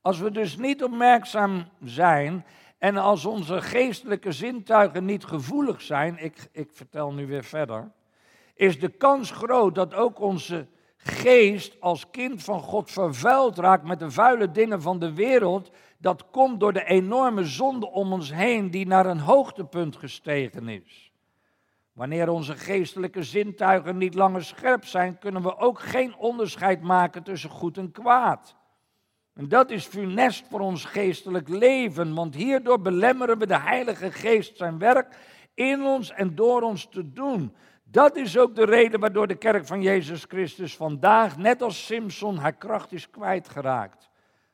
Als 0.02 0.20
we 0.20 0.32
dus 0.32 0.58
niet 0.58 0.84
opmerkzaam 0.84 1.70
zijn 1.84 2.46
en 2.78 2.98
als 2.98 3.26
onze 3.26 3.62
geestelijke 3.62 4.32
zintuigen 4.32 5.06
niet 5.06 5.26
gevoelig 5.26 5.82
zijn, 5.82 6.18
ik, 6.18 6.50
ik 6.52 6.70
vertel 6.72 7.14
nu 7.14 7.28
weer 7.28 7.44
verder, 7.44 7.92
is 8.54 8.80
de 8.80 8.90
kans 8.90 9.32
groot 9.32 9.76
dat 9.76 9.94
ook 9.94 10.20
onze 10.20 10.68
geest 11.08 11.82
als 11.82 12.10
kind 12.10 12.44
van 12.44 12.62
God 12.62 12.92
vervuild 12.92 13.58
raakt 13.58 13.84
met 13.84 14.00
de 14.00 14.12
vuile 14.12 14.52
dingen 14.52 14.82
van 14.82 15.00
de 15.00 15.14
wereld. 15.14 15.72
Dat 15.98 16.30
komt 16.32 16.60
door 16.60 16.74
de 16.74 16.84
enorme 16.84 17.46
zonde 17.46 17.90
om 17.92 18.14
ons 18.14 18.34
heen 18.34 18.72
die 18.72 18.88
naar 18.88 19.06
een 19.06 19.20
hoogtepunt 19.20 19.96
gestegen 19.96 20.68
is. 20.68 21.12
Wanneer 21.94 22.30
onze 22.30 22.56
geestelijke 22.56 23.24
zintuigen 23.24 23.98
niet 23.98 24.14
langer 24.14 24.44
scherp 24.44 24.86
zijn, 24.86 25.18
kunnen 25.18 25.42
we 25.42 25.58
ook 25.58 25.80
geen 25.80 26.16
onderscheid 26.16 26.82
maken 26.82 27.24
tussen 27.24 27.50
goed 27.50 27.78
en 27.78 27.92
kwaad. 27.92 28.56
En 29.34 29.48
dat 29.48 29.72
is 29.72 29.86
funest 29.86 30.46
voor 30.50 30.60
ons 30.60 30.86
geestelijk 30.86 31.50
leven, 31.50 32.14
want 32.14 32.36
hierdoor 32.36 32.82
belemmeren 32.82 33.38
we 33.38 33.48
de 33.48 33.60
Heilige 33.60 34.12
Geest 34.12 34.58
zijn 34.58 34.78
werk 34.78 35.18
in 35.54 35.82
ons 35.82 36.12
en 36.12 36.36
door 36.36 36.62
ons 36.62 36.88
te 36.90 37.14
doen. 37.14 37.56
Dat 37.92 38.16
is 38.16 38.38
ook 38.38 38.56
de 38.56 38.66
reden 38.66 39.00
waardoor 39.00 39.28
de 39.28 39.36
kerk 39.36 39.66
van 39.66 39.82
Jezus 39.82 40.24
Christus 40.24 40.76
vandaag, 40.76 41.38
net 41.38 41.62
als 41.62 41.86
Simpson, 41.86 42.38
haar 42.38 42.56
kracht 42.56 42.92
is 42.92 43.10
kwijtgeraakt. 43.10 44.10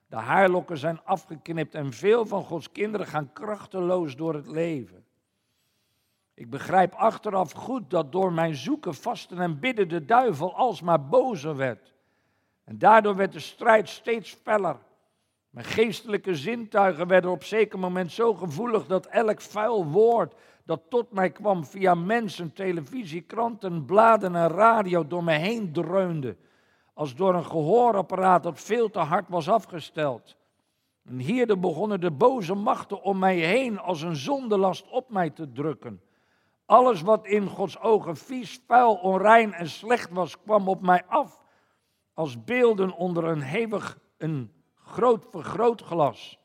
De 0.07 0.15
haarlokken 0.15 0.77
zijn 0.77 1.03
afgeknipt 1.03 1.75
en 1.75 1.93
veel 1.93 2.25
van 2.25 2.43
Gods 2.43 2.71
kinderen 2.71 3.07
gaan 3.07 3.33
krachteloos 3.33 4.15
door 4.15 4.33
het 4.33 4.47
leven. 4.47 5.05
Ik 6.33 6.49
begrijp 6.49 6.93
achteraf 6.93 7.51
goed 7.51 7.89
dat 7.89 8.11
door 8.11 8.33
mijn 8.33 8.55
zoeken, 8.55 8.93
vasten 8.93 9.39
en 9.39 9.59
bidden 9.59 9.89
de 9.89 10.05
duivel 10.05 10.55
alsmaar 10.55 11.07
bozer 11.07 11.55
werd. 11.55 11.93
En 12.63 12.77
daardoor 12.77 13.15
werd 13.15 13.33
de 13.33 13.39
strijd 13.39 13.89
steeds 13.89 14.37
feller. 14.43 14.77
Mijn 15.49 15.65
geestelijke 15.65 16.35
zintuigen 16.35 17.07
werden 17.07 17.31
op 17.31 17.43
zeker 17.43 17.79
moment 17.79 18.11
zo 18.11 18.33
gevoelig 18.33 18.85
dat 18.85 19.05
elk 19.05 19.41
vuil 19.41 19.85
woord 19.85 20.35
dat 20.65 20.81
tot 20.89 21.11
mij 21.11 21.31
kwam 21.31 21.65
via 21.65 21.95
mensen, 21.95 22.53
televisie, 22.53 23.21
kranten, 23.21 23.85
bladen 23.85 24.35
en 24.35 24.47
radio 24.47 25.07
door 25.07 25.23
me 25.23 25.33
heen 25.33 25.73
dreunde. 25.73 26.37
Als 26.93 27.15
door 27.15 27.35
een 27.35 27.45
gehoorapparaat 27.45 28.43
dat 28.43 28.59
veel 28.59 28.89
te 28.89 28.99
hard 28.99 29.29
was 29.29 29.49
afgesteld. 29.49 30.35
En 31.05 31.59
begonnen 31.59 31.99
de 31.99 32.11
boze 32.11 32.53
machten 32.53 33.01
om 33.01 33.19
mij 33.19 33.35
heen 33.35 33.79
als 33.79 34.01
een 34.01 34.15
zondelast 34.15 34.89
op 34.89 35.09
mij 35.09 35.29
te 35.29 35.51
drukken. 35.51 36.01
Alles 36.65 37.01
wat 37.01 37.25
in 37.25 37.47
Gods 37.47 37.79
ogen 37.79 38.15
vies, 38.15 38.61
vuil, 38.67 38.93
onrein 38.93 39.53
en 39.53 39.69
slecht 39.69 40.09
was, 40.11 40.41
kwam 40.41 40.67
op 40.67 40.81
mij 40.81 41.03
af 41.07 41.41
als 42.13 42.43
beelden 42.43 42.91
onder 42.91 43.23
een 43.23 43.41
hevig, 43.41 43.99
een 44.17 44.51
groot 44.75 45.25
vergrootglas. 45.31 46.39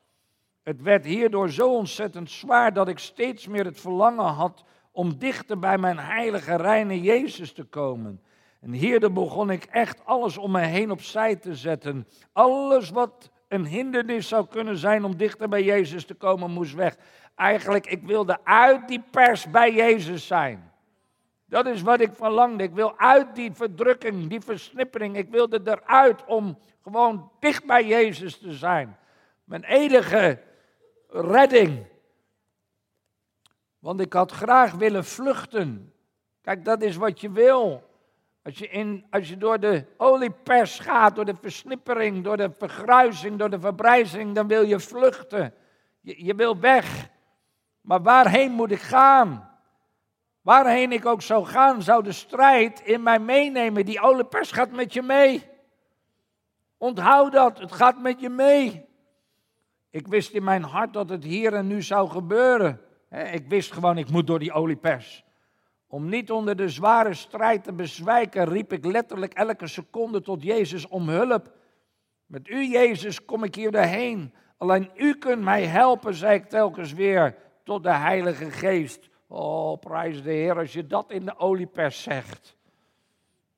Het 0.69 0.83
werd 0.83 1.05
hierdoor 1.05 1.51
zo 1.51 1.75
ontzettend 1.75 2.31
zwaar 2.31 2.73
dat 2.73 2.89
ik 2.89 2.99
steeds 2.99 3.47
meer 3.47 3.65
het 3.65 3.81
verlangen 3.81 4.25
had 4.25 4.65
om 4.93 5.19
dichter 5.19 5.59
bij 5.59 5.79
mijn 5.79 5.99
heilige, 5.99 6.57
reine 6.57 7.01
Jezus 7.01 7.53
te 7.53 7.65
komen. 7.65 8.21
En 8.61 8.73
hierdoor 8.73 9.13
begon 9.13 9.51
ik 9.51 9.65
echt 9.65 10.05
alles 10.05 10.39
om 10.39 10.51
me 10.51 10.61
heen 10.61 10.91
opzij 10.91 11.37
te 11.37 11.55
zetten. 11.55 12.07
Alles 12.33 12.91
wat 12.91 13.31
een 13.49 13.67
hindernis 13.67 14.29
zou 14.29 14.47
kunnen 14.47 14.77
zijn 14.77 15.05
om 15.05 15.17
dichter 15.17 15.49
bij 15.49 15.63
Jezus 15.63 16.05
te 16.05 16.15
komen, 16.15 16.51
moest 16.51 16.75
weg. 16.75 16.97
Eigenlijk, 17.35 17.87
ik 17.87 18.03
wilde 18.03 18.39
uit 18.45 18.89
die 18.89 19.03
pers 19.11 19.51
bij 19.51 19.75
Jezus 19.75 20.27
zijn. 20.27 20.73
Dat 21.47 21.67
is 21.67 21.83
wat 21.83 22.01
ik 22.01 22.13
verlangde. 22.13 22.63
Ik 22.63 22.75
wil 22.75 22.99
uit 22.99 23.35
die 23.35 23.53
verdrukking, 23.53 24.29
die 24.29 24.41
versnippering. 24.41 25.17
Ik 25.17 25.31
wilde 25.31 25.61
eruit 25.65 26.25
om 26.25 26.59
gewoon 26.83 27.31
dicht 27.41 27.67
bij 27.67 27.87
Jezus 27.87 28.39
te 28.39 28.53
zijn. 28.53 28.97
Mijn 29.45 29.65
enige 29.65 30.47
redding. 31.09 31.87
Want 33.79 34.01
ik 34.01 34.13
had 34.13 34.33
graag 34.33 34.73
willen 34.73 35.05
vluchten. 35.05 35.93
Kijk, 36.41 36.65
dat 36.65 36.83
is 36.83 36.97
wat 36.97 37.21
je 37.21 37.31
wil. 37.31 37.87
Als 38.43 38.59
je, 38.59 38.69
in, 38.69 39.07
als 39.11 39.29
je 39.29 39.37
door 39.37 39.61
de 39.61 39.85
oliepers 39.97 40.79
gaat, 40.79 41.15
door 41.15 41.25
de 41.25 41.35
versnippering, 41.41 42.25
door 42.25 42.37
de 42.37 42.51
vergruizing, 42.51 43.39
door 43.39 43.51
de 43.51 43.61
verbrijzing, 43.61 44.35
dan 44.35 44.47
wil 44.47 44.63
je 44.63 44.81
vluchten. 44.81 45.55
Je, 46.01 46.25
je 46.25 46.35
wil 46.35 46.61
weg. 46.61 47.09
Maar 47.81 48.03
waarheen 48.03 48.53
moet 48.53 48.71
ik 48.71 48.81
gaan? 48.81 49.59
Waarheen 50.41 50.93
ik 50.93 51.07
ook 51.07 51.23
zou 51.23 51.45
gaan, 51.45 51.83
zou 51.83 52.03
de 52.03 52.13
strijd 52.13 52.81
in 52.81 53.03
mij 53.03 53.19
meenemen. 53.19 53.85
Die 53.85 54.01
oliepers 54.01 54.53
gaat 54.53 54.71
met 54.71 54.93
je 54.93 55.03
mee. 55.03 55.47
Onthoud 56.77 57.33
dat, 57.33 57.59
het 57.59 57.73
gaat 57.73 58.01
met 58.01 58.21
je 58.21 58.29
mee. 58.29 58.88
Ik 59.91 60.07
wist 60.07 60.33
in 60.33 60.45
mijn 60.45 60.63
hart 60.63 60.93
dat 60.93 61.09
het 61.09 61.25
hier 61.25 61.55
en 61.55 61.67
nu 61.67 61.83
zou 61.83 62.09
gebeuren. 62.09 62.81
Ik 63.33 63.49
wist 63.49 63.73
gewoon, 63.73 63.99
ik 63.99 64.11
moet 64.11 64.27
door 64.27 64.39
die 64.39 64.53
oliepers. 64.53 65.25
Om 65.87 66.09
niet 66.09 66.31
onder 66.31 66.57
de 66.57 66.69
zware 66.69 67.15
strijd 67.15 67.65
te 67.65 67.73
bezwijken, 67.73 68.49
riep 68.49 68.73
ik 68.73 68.85
letterlijk 68.85 69.33
elke 69.33 69.67
seconde 69.67 70.21
tot 70.21 70.43
Jezus 70.43 70.89
om 70.89 71.09
hulp. 71.09 71.53
Met 72.27 72.49
u, 72.49 72.65
Jezus, 72.65 73.25
kom 73.25 73.45
ik 73.45 73.55
hier 73.55 73.71
doorheen. 73.71 74.35
Alleen 74.57 74.91
u 74.97 75.15
kunt 75.15 75.43
mij 75.43 75.65
helpen, 75.65 76.15
zei 76.15 76.35
ik 76.35 76.49
telkens 76.49 76.93
weer, 76.93 77.37
tot 77.65 77.83
de 77.83 77.93
Heilige 77.93 78.51
Geest. 78.51 79.09
Oh, 79.27 79.79
prijs 79.79 80.23
de 80.23 80.31
Heer 80.31 80.59
als 80.59 80.73
je 80.73 80.87
dat 80.87 81.11
in 81.11 81.25
de 81.25 81.39
oliepers 81.39 82.03
zegt. 82.03 82.57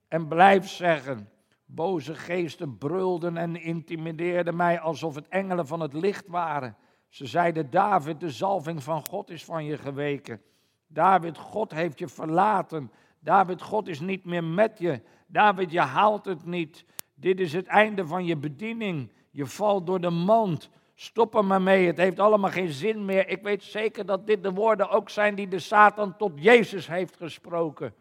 En 0.09 0.29
blijf 0.29 0.69
zeggen. 0.69 1.29
Boze 1.75 2.15
geesten 2.15 2.79
brulden 2.79 3.37
en 3.37 3.57
intimideerden 3.57 4.57
mij 4.57 4.81
alsof 4.81 5.15
het 5.15 5.29
engelen 5.29 5.67
van 5.67 5.81
het 5.81 5.93
licht 5.93 6.27
waren. 6.27 6.77
Ze 7.09 7.27
zeiden, 7.27 7.71
David, 7.71 8.21
de 8.21 8.31
zalving 8.31 8.83
van 8.83 9.07
God 9.07 9.31
is 9.31 9.45
van 9.45 9.65
je 9.65 9.79
geweken. 9.79 10.43
David, 10.87 11.39
God 11.39 11.73
heeft 11.73 11.99
je 11.99 12.09
verlaten. 12.09 12.91
David, 13.21 13.63
God 13.63 13.89
is 13.89 14.01
niet 14.01 14.25
meer 14.25 14.45
met 14.45 14.79
je. 14.79 15.01
David, 15.27 15.71
je 15.71 15.81
haalt 15.81 16.25
het 16.25 16.45
niet. 16.45 16.85
Dit 17.15 17.41
is 17.41 17.53
het 17.53 17.67
einde 17.67 18.07
van 18.07 18.25
je 18.25 18.37
bediening. 18.37 19.13
Je 19.31 19.47
valt 19.47 19.87
door 19.87 20.01
de 20.01 20.11
mand. 20.11 20.71
Stop 20.95 21.35
er 21.35 21.45
maar 21.45 21.63
mee. 21.63 21.87
Het 21.87 21.97
heeft 21.97 22.19
allemaal 22.19 22.51
geen 22.51 22.71
zin 22.71 23.05
meer. 23.05 23.29
Ik 23.29 23.43
weet 23.43 23.63
zeker 23.63 24.07
dat 24.07 24.27
dit 24.27 24.43
de 24.43 24.53
woorden 24.53 24.91
ook 24.91 25.11
zijn 25.11 25.35
die 25.35 25.49
de 25.49 25.59
Satan 25.59 26.17
tot 26.17 26.33
Jezus 26.43 26.87
heeft 26.87 27.17
gesproken. 27.17 27.95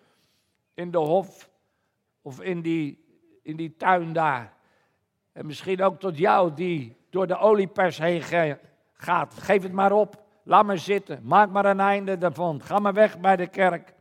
In 0.73 0.91
de 0.91 0.97
hof 0.97 1.49
of 2.21 2.41
in 2.41 2.61
die, 2.61 3.08
in 3.49 3.55
die 3.55 3.75
tuin 3.77 4.13
daar. 4.13 4.53
En 5.31 5.45
misschien 5.45 5.83
ook 5.83 5.99
tot 5.99 6.17
jou 6.17 6.53
die 6.53 6.95
door 7.09 7.27
de 7.27 7.37
oliepers 7.37 7.97
heen 7.97 8.21
gaat. 8.93 9.33
Geef 9.33 9.63
het 9.63 9.71
maar 9.71 9.91
op. 9.91 10.23
Laat 10.43 10.65
me 10.65 10.77
zitten. 10.77 11.19
Maak 11.23 11.49
maar 11.49 11.65
een 11.65 11.79
einde 11.79 12.17
daarvan. 12.17 12.61
Ga 12.61 12.79
maar 12.79 12.93
weg 12.93 13.19
bij 13.19 13.35
de 13.35 13.47
kerk. 13.47 13.93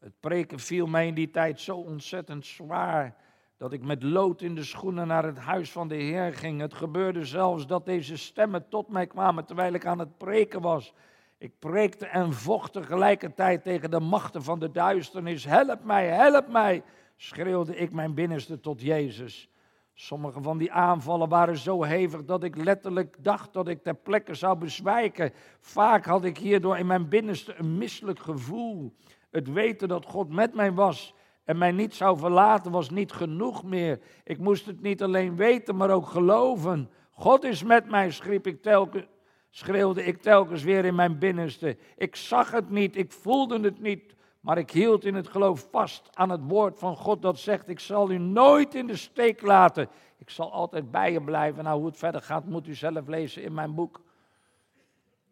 Het 0.00 0.20
preken 0.20 0.58
viel 0.58 0.86
mij 0.86 1.06
in 1.06 1.14
die 1.14 1.30
tijd 1.30 1.60
zo 1.60 1.76
ontzettend 1.76 2.46
zwaar 2.46 3.14
dat 3.56 3.72
ik 3.72 3.82
met 3.82 4.02
lood 4.02 4.42
in 4.42 4.54
de 4.54 4.64
schoenen 4.64 5.06
naar 5.06 5.24
het 5.24 5.38
huis 5.38 5.72
van 5.72 5.88
de 5.88 5.94
Heer 5.94 6.34
ging. 6.34 6.60
Het 6.60 6.74
gebeurde 6.74 7.24
zelfs 7.24 7.66
dat 7.66 7.84
deze 7.86 8.16
stemmen 8.16 8.68
tot 8.68 8.88
mij 8.88 9.06
kwamen 9.06 9.44
terwijl 9.44 9.72
ik 9.72 9.86
aan 9.86 9.98
het 9.98 10.18
preken 10.18 10.60
was. 10.60 10.94
Ik 11.38 11.58
preekte 11.58 12.06
en 12.06 12.32
vocht 12.32 12.72
tegelijkertijd 12.72 13.62
tegen 13.62 13.90
de 13.90 14.00
machten 14.00 14.42
van 14.42 14.58
de 14.58 14.70
duisternis. 14.70 15.44
Help 15.44 15.84
mij, 15.84 16.06
help 16.06 16.48
mij, 16.48 16.82
schreeuwde 17.16 17.76
ik 17.76 17.92
mijn 17.92 18.14
binnenste 18.14 18.60
tot 18.60 18.80
Jezus. 18.80 19.48
Sommige 19.94 20.42
van 20.42 20.58
die 20.58 20.72
aanvallen 20.72 21.28
waren 21.28 21.56
zo 21.56 21.82
hevig 21.82 22.24
dat 22.24 22.44
ik 22.44 22.56
letterlijk 22.56 23.16
dacht 23.20 23.52
dat 23.52 23.68
ik 23.68 23.82
ter 23.82 23.94
plekke 23.94 24.34
zou 24.34 24.58
bezwijken. 24.58 25.32
Vaak 25.60 26.04
had 26.04 26.24
ik 26.24 26.38
hierdoor 26.38 26.78
in 26.78 26.86
mijn 26.86 27.08
binnenste 27.08 27.54
een 27.56 27.78
misselijk 27.78 28.18
gevoel. 28.18 28.94
Het 29.30 29.52
weten 29.52 29.88
dat 29.88 30.06
God 30.06 30.28
met 30.28 30.54
mij 30.54 30.72
was 30.72 31.14
en 31.44 31.58
mij 31.58 31.72
niet 31.72 31.94
zou 31.94 32.18
verlaten 32.18 32.72
was 32.72 32.90
niet 32.90 33.12
genoeg 33.12 33.64
meer. 33.64 34.00
Ik 34.24 34.38
moest 34.38 34.66
het 34.66 34.80
niet 34.80 35.02
alleen 35.02 35.36
weten, 35.36 35.76
maar 35.76 35.90
ook 35.90 36.06
geloven. 36.06 36.90
God 37.10 37.44
is 37.44 37.62
met 37.62 37.90
mij, 37.90 38.12
ik 38.42 38.62
telkens, 38.62 39.04
schreeuwde 39.50 40.04
ik 40.04 40.22
telkens 40.22 40.62
weer 40.62 40.84
in 40.84 40.94
mijn 40.94 41.18
binnenste. 41.18 41.76
Ik 41.96 42.16
zag 42.16 42.50
het 42.50 42.70
niet, 42.70 42.96
ik 42.96 43.12
voelde 43.12 43.60
het 43.60 43.80
niet, 43.80 44.14
maar 44.44 44.58
ik 44.58 44.70
hield 44.70 45.04
in 45.04 45.14
het 45.14 45.28
geloof 45.28 45.68
vast 45.70 46.08
aan 46.12 46.30
het 46.30 46.40
woord 46.44 46.78
van 46.78 46.96
God 46.96 47.22
dat 47.22 47.38
zegt: 47.38 47.68
Ik 47.68 47.80
zal 47.80 48.10
u 48.10 48.18
nooit 48.18 48.74
in 48.74 48.86
de 48.86 48.96
steek 48.96 49.42
laten. 49.42 49.88
Ik 50.16 50.30
zal 50.30 50.52
altijd 50.52 50.90
bij 50.90 51.12
je 51.12 51.22
blijven. 51.22 51.64
Nou, 51.64 51.76
hoe 51.76 51.86
het 51.86 51.96
verder 51.96 52.22
gaat, 52.22 52.44
moet 52.44 52.66
u 52.66 52.74
zelf 52.74 53.06
lezen 53.06 53.42
in 53.42 53.54
mijn 53.54 53.74
boek. 53.74 54.00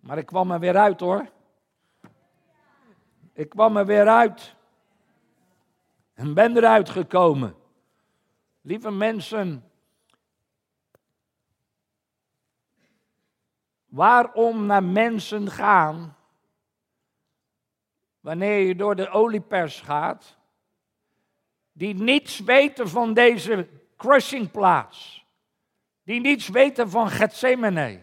Maar 0.00 0.18
ik 0.18 0.26
kwam 0.26 0.50
er 0.50 0.58
weer 0.58 0.76
uit 0.76 1.00
hoor. 1.00 1.28
Ik 3.32 3.48
kwam 3.48 3.76
er 3.76 3.86
weer 3.86 4.08
uit. 4.08 4.54
En 6.14 6.34
ben 6.34 6.56
eruit 6.56 6.90
gekomen. 6.90 7.54
Lieve 8.60 8.90
mensen, 8.90 9.70
waarom 13.86 14.66
naar 14.66 14.84
mensen 14.84 15.50
gaan 15.50 16.16
wanneer 18.22 18.58
je 18.58 18.74
door 18.74 18.96
de 18.96 19.08
oliepers 19.08 19.80
gaat, 19.80 20.36
die 21.72 21.94
niets 21.94 22.40
weten 22.40 22.88
van 22.88 23.14
deze 23.14 23.68
crushingplaats, 23.96 25.26
die 26.02 26.20
niets 26.20 26.48
weten 26.48 26.90
van 26.90 27.10
Gethsemane, 27.10 28.00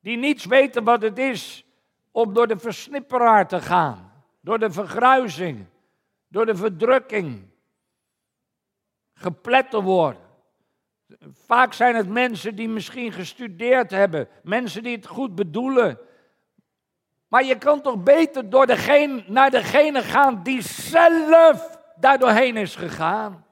die 0.00 0.16
niets 0.16 0.44
weten 0.44 0.84
wat 0.84 1.02
het 1.02 1.18
is 1.18 1.64
om 2.10 2.34
door 2.34 2.46
de 2.46 2.58
versnipperaar 2.58 3.48
te 3.48 3.60
gaan, 3.60 4.12
door 4.40 4.58
de 4.58 4.70
vergruizing, 4.70 5.66
door 6.28 6.46
de 6.46 6.56
verdrukking 6.56 7.42
geplet 9.14 9.70
te 9.70 9.82
worden. 9.82 10.22
Vaak 11.32 11.72
zijn 11.72 11.94
het 11.94 12.08
mensen 12.08 12.56
die 12.56 12.68
misschien 12.68 13.12
gestudeerd 13.12 13.90
hebben, 13.90 14.28
mensen 14.42 14.82
die 14.82 14.96
het 14.96 15.06
goed 15.06 15.34
bedoelen. 15.34 15.98
Maar 17.34 17.44
je 17.44 17.58
kan 17.58 17.80
toch 17.80 18.02
beter 18.02 18.50
door 18.50 18.66
degene, 18.66 19.24
naar 19.26 19.50
degene 19.50 20.02
gaan 20.02 20.40
die 20.42 20.62
zelf 20.62 21.78
daar 21.96 22.18
doorheen 22.18 22.56
is 22.56 22.76
gegaan. 22.76 23.44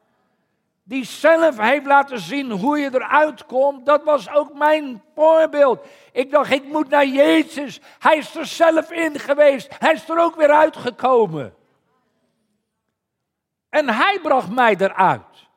Die 0.83 1.05
zelf 1.05 1.59
heeft 1.59 1.87
laten 1.87 2.19
zien 2.19 2.51
hoe 2.51 2.79
je 2.79 2.91
eruit 2.95 3.47
komt. 3.47 3.87
Dat 3.87 4.05
was 4.05 4.33
ook 4.33 4.55
mijn 4.55 5.03
voorbeeld. 5.15 5.87
Ik 6.13 6.31
dacht, 6.31 6.53
ik 6.53 6.65
moet 6.65 6.89
naar 6.89 7.07
Jezus. 7.07 7.81
Hij 7.99 8.17
is 8.17 8.35
er 8.35 8.47
zelf 8.47 8.91
in 8.91 9.19
geweest. 9.19 9.69
Hij 9.79 9.93
is 9.93 10.09
er 10.09 10.19
ook 10.19 10.37
weer 10.37 10.53
uitgekomen. 10.53 11.55
En 13.69 13.89
hij 13.89 14.19
bracht 14.23 14.51
mij 14.51 14.77
eruit. 14.79 15.49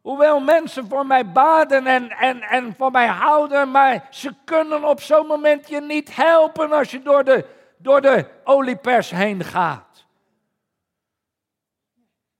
Hoewel 0.00 0.40
mensen 0.40 0.88
voor 0.88 1.06
mij 1.06 1.32
baden 1.32 1.86
en, 1.86 2.10
en, 2.10 2.42
en 2.42 2.74
voor 2.78 2.90
mij 2.90 3.06
houden, 3.06 3.70
maar 3.70 4.06
ze 4.10 4.34
kunnen 4.44 4.84
op 4.84 5.00
zo'n 5.00 5.26
moment 5.26 5.68
je 5.68 5.80
niet 5.80 6.16
helpen 6.16 6.72
als 6.72 6.90
je 6.90 7.02
door 7.02 7.24
de, 7.24 7.56
door 7.86 8.00
de 8.00 8.26
oliepers 8.44 9.10
heen 9.10 9.44
gaat. 9.44 10.06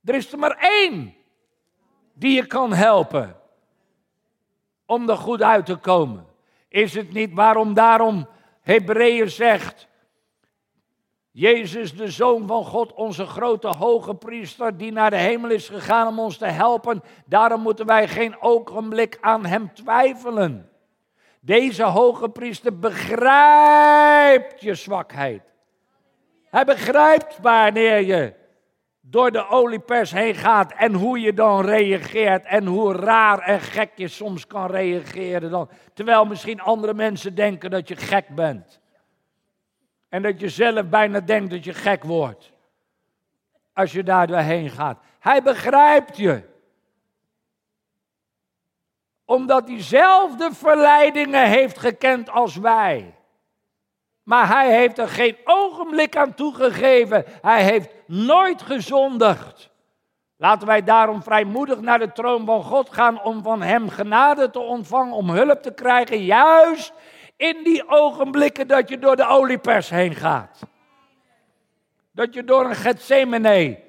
Er 0.05 0.15
is 0.15 0.33
er 0.33 0.39
maar 0.39 0.57
één 0.59 1.15
die 2.15 2.35
je 2.35 2.47
kan 2.47 2.73
helpen 2.73 3.37
om 4.87 5.09
er 5.09 5.17
goed 5.17 5.43
uit 5.43 5.67
te 5.67 5.77
komen. 5.77 6.27
Is 6.69 6.95
het 6.95 7.13
niet 7.13 7.35
waarom 7.35 7.75
daarom 7.75 8.29
Hebreeën 8.61 9.31
zegt, 9.31 9.89
Jezus, 11.31 11.97
de 11.97 12.11
Zoon 12.11 12.47
van 12.47 12.65
God, 12.65 12.93
onze 12.93 13.27
grote 13.27 13.69
hoge 13.69 14.15
priester, 14.15 14.77
die 14.77 14.93
naar 14.93 15.11
de 15.11 15.17
hemel 15.17 15.51
is 15.51 15.69
gegaan 15.69 16.07
om 16.07 16.19
ons 16.19 16.37
te 16.37 16.47
helpen. 16.47 17.03
Daarom 17.25 17.61
moeten 17.61 17.87
wij 17.87 18.09
geen 18.09 18.41
ogenblik 18.41 19.19
aan 19.21 19.47
Hem 19.47 19.75
twijfelen. 19.75 20.71
Deze 21.47 21.85
hoge 21.85 22.29
priester 22.29 22.79
begrijpt 22.79 24.61
je 24.61 24.75
zwakheid. 24.75 25.43
Hij 26.51 26.65
begrijpt 26.65 27.39
wanneer 27.43 28.01
je 28.01 28.35
door 29.01 29.31
de 29.31 29.49
oliepers 29.49 30.13
heen 30.13 30.35
gaat 30.35 30.73
en 30.73 30.93
hoe 30.93 31.21
je 31.21 31.33
dan 31.33 31.65
reageert 31.65 32.45
en 32.45 32.67
hoe 32.67 32.93
raar 32.93 33.39
en 33.39 33.61
gek 33.61 33.91
je 33.95 34.09
soms 34.09 34.47
kan 34.47 34.71
reageren 34.71 35.51
dan. 35.51 35.69
Terwijl 35.93 36.25
misschien 36.25 36.61
andere 36.61 36.95
mensen 36.95 37.35
denken 37.35 37.71
dat 37.71 37.89
je 37.89 37.97
gek 37.97 38.29
bent. 38.29 38.81
En 40.09 40.23
dat 40.23 40.41
je 40.41 40.49
zelf 40.49 40.89
bijna 40.89 41.21
denkt 41.21 41.51
dat 41.51 41.65
je 41.65 41.75
gek 41.75 42.05
wordt. 42.05 42.53
Als 43.73 43.93
je 43.93 44.03
daar 44.03 44.27
doorheen 44.27 44.71
gaat. 44.71 44.99
Hij 45.19 45.43
begrijpt 45.43 46.17
je. 46.17 46.43
Omdat 49.27 49.69
hij 49.69 49.83
zelf 49.83 50.37
de 50.37 50.51
verleidingen 50.53 51.47
heeft 51.49 51.79
gekend 51.79 52.31
als 52.31 52.57
wij. 52.57 53.15
Maar 54.23 54.49
hij 54.49 54.77
heeft 54.77 54.99
er 54.99 55.09
geen 55.09 55.37
ogenblik 55.45 56.17
aan 56.17 56.35
toegegeven. 56.35 57.25
Hij 57.43 57.63
heeft 57.63 57.91
nooit 58.07 58.63
gezondigd. 58.63 59.71
Laten 60.37 60.67
wij 60.67 60.83
daarom 60.83 61.23
vrijmoedig 61.23 61.81
naar 61.81 61.99
de 61.99 62.13
troon 62.13 62.47
van 62.47 62.63
God 62.63 62.93
gaan 62.93 63.23
om 63.23 63.43
van 63.43 63.63
Hem 63.63 63.89
genade 63.89 64.51
te 64.51 64.59
ontvangen, 64.59 65.15
om 65.15 65.31
hulp 65.31 65.63
te 65.63 65.75
krijgen, 65.75 66.25
juist 66.25 66.93
in 67.37 67.65
die 67.65 67.89
ogenblikken 67.89 68.69
dat 68.69 68.89
je 68.89 68.99
door 68.99 69.17
de 69.17 69.27
oliepers 69.27 69.91
heen 69.91 70.15
gaat. 70.15 70.61
Dat 72.13 72.35
je 72.35 72.45
door 72.45 72.65
een 72.65 72.75
Gethsemane 72.75 73.81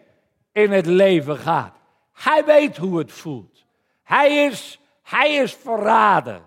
in 0.52 0.71
het 0.71 0.86
leven 0.86 1.38
gaat. 1.38 1.76
Hij 2.13 2.45
weet 2.45 2.78
hoe 2.78 2.97
het 2.97 3.12
voelt. 3.12 3.65
Hij 4.04 4.45
is, 4.45 4.80
hij 5.08 5.36
is 5.36 5.54
verraden. 5.54 6.41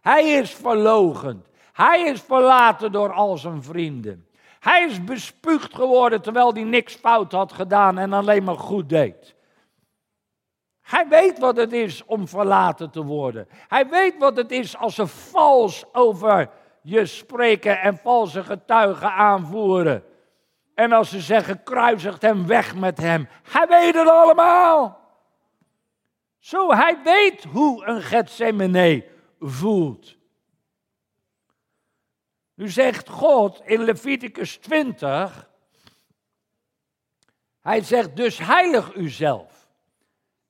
Hij 0.00 0.24
is 0.24 0.54
verlogend. 0.54 1.46
Hij 1.72 2.02
is 2.02 2.20
verlaten 2.20 2.92
door 2.92 3.12
al 3.12 3.38
zijn 3.38 3.62
vrienden. 3.62 4.28
Hij 4.60 4.84
is 4.84 5.04
bespuugd 5.04 5.74
geworden 5.74 6.22
terwijl 6.22 6.52
hij 6.52 6.62
niks 6.62 6.94
fout 6.94 7.32
had 7.32 7.52
gedaan 7.52 7.98
en 7.98 8.12
alleen 8.12 8.44
maar 8.44 8.58
goed 8.58 8.88
deed. 8.88 9.34
Hij 10.80 11.08
weet 11.08 11.38
wat 11.38 11.56
het 11.56 11.72
is 11.72 12.04
om 12.04 12.28
verlaten 12.28 12.90
te 12.90 13.02
worden. 13.02 13.48
Hij 13.68 13.88
weet 13.88 14.18
wat 14.18 14.36
het 14.36 14.52
is 14.52 14.76
als 14.76 14.94
ze 14.94 15.06
vals 15.06 15.84
over 15.92 16.50
je 16.82 17.06
spreken 17.06 17.80
en 17.80 17.98
valse 17.98 18.44
getuigen 18.44 19.12
aanvoeren. 19.12 20.04
En 20.74 20.92
als 20.92 21.10
ze 21.10 21.20
zeggen, 21.20 21.62
kruisigt 21.62 22.22
hem 22.22 22.46
weg 22.46 22.74
met 22.74 22.98
hem. 22.98 23.28
Hij 23.42 23.66
weet 23.66 23.94
het 23.94 24.08
allemaal. 24.08 25.03
Zo, 26.44 26.72
hij 26.72 27.02
weet 27.02 27.44
hoe 27.44 27.84
een 27.84 28.02
Gethsemane 28.02 29.06
voelt. 29.40 30.16
Nu 32.54 32.68
zegt 32.68 33.08
God 33.08 33.60
in 33.64 33.80
Leviticus 33.80 34.56
20, 34.56 35.50
hij 37.60 37.80
zegt 37.80 38.16
dus 38.16 38.38
heilig 38.38 38.94
uzelf 38.94 39.68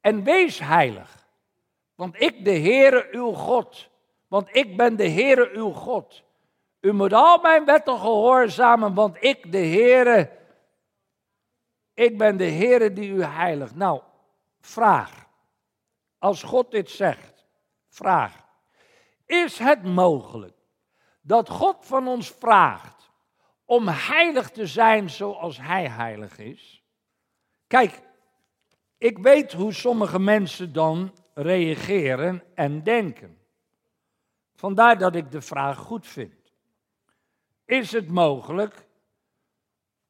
en 0.00 0.24
wees 0.24 0.58
heilig, 0.58 1.28
want 1.94 2.20
ik 2.20 2.44
de 2.44 2.58
Heere 2.58 3.08
uw 3.10 3.32
God, 3.32 3.88
want 4.28 4.56
ik 4.56 4.76
ben 4.76 4.96
de 4.96 5.08
Heere 5.08 5.50
uw 5.52 5.70
God. 5.70 6.22
U 6.80 6.92
moet 6.92 7.12
al 7.12 7.38
mijn 7.38 7.64
wetten 7.64 7.98
gehoorzamen, 7.98 8.94
want 8.94 9.16
ik 9.20 9.52
de 9.52 9.66
Heere, 9.66 10.30
ik 11.94 12.18
ben 12.18 12.36
de 12.36 12.50
Heere 12.50 12.92
die 12.92 13.10
u 13.10 13.22
heiligt. 13.22 13.74
Nou, 13.74 14.00
vraag, 14.60 15.23
als 16.24 16.42
God 16.42 16.70
dit 16.70 16.90
zegt, 16.90 17.46
vraag, 17.88 18.46
is 19.26 19.58
het 19.58 19.84
mogelijk 19.84 20.56
dat 21.20 21.48
God 21.48 21.76
van 21.80 22.08
ons 22.08 22.30
vraagt 22.30 23.10
om 23.64 23.88
heilig 23.88 24.50
te 24.50 24.66
zijn 24.66 25.10
zoals 25.10 25.58
Hij 25.58 25.88
heilig 25.88 26.38
is? 26.38 26.82
Kijk, 27.66 28.02
ik 28.98 29.18
weet 29.18 29.52
hoe 29.52 29.72
sommige 29.72 30.18
mensen 30.18 30.72
dan 30.72 31.14
reageren 31.34 32.42
en 32.54 32.82
denken. 32.82 33.38
Vandaar 34.54 34.98
dat 34.98 35.14
ik 35.14 35.30
de 35.30 35.42
vraag 35.42 35.78
goed 35.78 36.06
vind. 36.06 36.52
Is 37.64 37.92
het 37.92 38.08
mogelijk? 38.08 38.83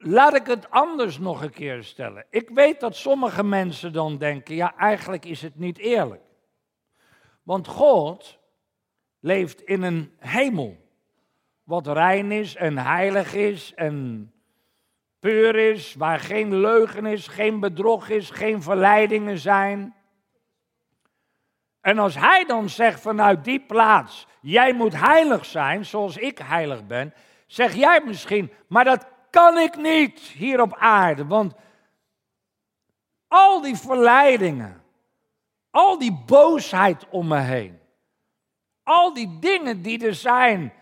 Laat 0.07 0.35
ik 0.35 0.47
het 0.47 0.71
anders 0.71 1.19
nog 1.19 1.43
een 1.43 1.51
keer 1.51 1.85
stellen. 1.85 2.27
Ik 2.31 2.49
weet 2.49 2.81
dat 2.81 2.97
sommige 2.97 3.45
mensen 3.45 3.93
dan 3.93 4.19
denken, 4.19 4.55
ja 4.55 4.77
eigenlijk 4.77 5.25
is 5.25 5.43
het 5.43 5.59
niet 5.59 5.79
eerlijk. 5.79 6.23
Want 7.43 7.67
God 7.67 8.39
leeft 9.21 9.63
in 9.63 9.83
een 9.83 10.13
hemel, 10.19 10.77
wat 11.63 11.87
rein 11.87 12.33
is 12.33 12.57
en 12.57 12.79
heilig 12.79 13.35
is 13.35 13.75
en 13.75 14.33
puur 15.19 15.57
is, 15.57 15.95
waar 15.95 16.21
geen 16.21 16.57
leugen 16.57 17.07
is, 17.07 17.27
geen 17.27 17.61
bedrog 17.61 18.09
is, 18.09 18.31
geen 18.31 18.63
verleidingen 18.63 19.39
zijn. 19.39 19.95
En 21.81 21.99
als 21.99 22.15
hij 22.15 22.45
dan 22.45 22.69
zegt 22.69 23.01
vanuit 23.01 23.45
die 23.45 23.61
plaats, 23.61 24.27
jij 24.41 24.73
moet 24.73 25.01
heilig 25.01 25.45
zijn 25.45 25.85
zoals 25.85 26.17
ik 26.17 26.39
heilig 26.39 26.87
ben, 26.87 27.15
zeg 27.47 27.75
jij 27.75 28.03
misschien, 28.05 28.53
maar 28.69 28.85
dat 28.85 29.13
kan 29.35 29.59
ik 29.59 29.77
niet 29.77 30.19
hier 30.19 30.61
op 30.61 30.77
aarde, 30.79 31.27
want 31.27 31.55
al 33.29 33.61
die 33.61 33.77
verleidingen, 33.77 34.83
al 35.71 35.99
die 35.99 36.23
boosheid 36.27 37.07
om 37.11 37.27
me 37.27 37.39
heen, 37.39 37.81
al 38.83 39.13
die 39.13 39.39
dingen 39.39 39.83
die 39.83 40.07
er 40.07 40.15
zijn, 40.15 40.73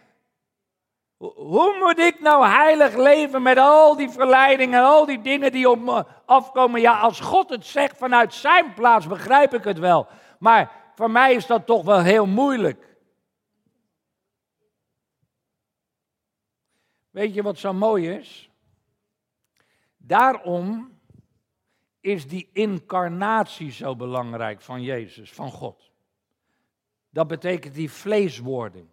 hoe 1.34 1.76
moet 1.80 1.98
ik 1.98 2.20
nou 2.20 2.46
heilig 2.46 2.96
leven 2.96 3.42
met 3.42 3.58
al 3.58 3.96
die 3.96 4.10
verleidingen, 4.10 4.82
al 4.82 5.06
die 5.06 5.20
dingen 5.20 5.52
die 5.52 5.70
op 5.70 5.80
me 5.80 6.04
afkomen? 6.26 6.80
Ja, 6.80 6.98
als 6.98 7.20
God 7.20 7.50
het 7.50 7.66
zegt 7.66 7.96
vanuit 7.96 8.34
zijn 8.34 8.74
plaats, 8.74 9.06
begrijp 9.06 9.54
ik 9.54 9.64
het 9.64 9.78
wel. 9.78 10.06
Maar 10.38 10.70
voor 10.94 11.10
mij 11.10 11.34
is 11.34 11.46
dat 11.46 11.66
toch 11.66 11.84
wel 11.84 12.00
heel 12.00 12.26
moeilijk. 12.26 12.91
Weet 17.12 17.34
je 17.34 17.42
wat 17.42 17.58
zo 17.58 17.72
mooi 17.72 18.08
is? 18.08 18.50
Daarom 19.96 20.98
is 22.00 22.28
die 22.28 22.50
incarnatie 22.52 23.70
zo 23.70 23.96
belangrijk 23.96 24.60
van 24.60 24.82
Jezus, 24.82 25.32
van 25.32 25.50
God. 25.50 25.90
Dat 27.10 27.26
betekent 27.26 27.74
die 27.74 27.90
vleeswording. 27.90 28.88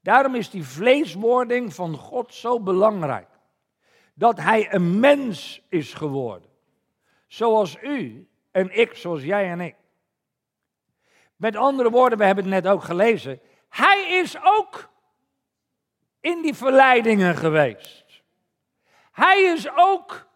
Daarom 0.00 0.34
is 0.34 0.50
die 0.50 0.64
vleeswording 0.64 1.74
van 1.74 1.96
God 1.96 2.34
zo 2.34 2.60
belangrijk. 2.60 3.28
Dat 4.14 4.40
hij 4.40 4.74
een 4.74 5.00
mens 5.00 5.62
is 5.68 5.94
geworden. 5.94 6.50
Zoals 7.26 7.76
u 7.82 8.28
en 8.50 8.78
ik, 8.78 8.94
zoals 8.94 9.22
jij 9.22 9.50
en 9.50 9.60
ik. 9.60 9.76
Met 11.36 11.56
andere 11.56 11.90
woorden, 11.90 12.18
we 12.18 12.24
hebben 12.24 12.44
het 12.44 12.64
net 12.64 12.72
ook 12.72 12.82
gelezen. 12.82 13.40
Hij 13.68 14.08
is 14.08 14.36
ook 14.42 14.92
in 16.24 16.42
die 16.42 16.54
verleidingen 16.54 17.36
geweest. 17.36 18.22
Hij 19.12 19.42
is 19.42 19.68
ook 19.76 20.26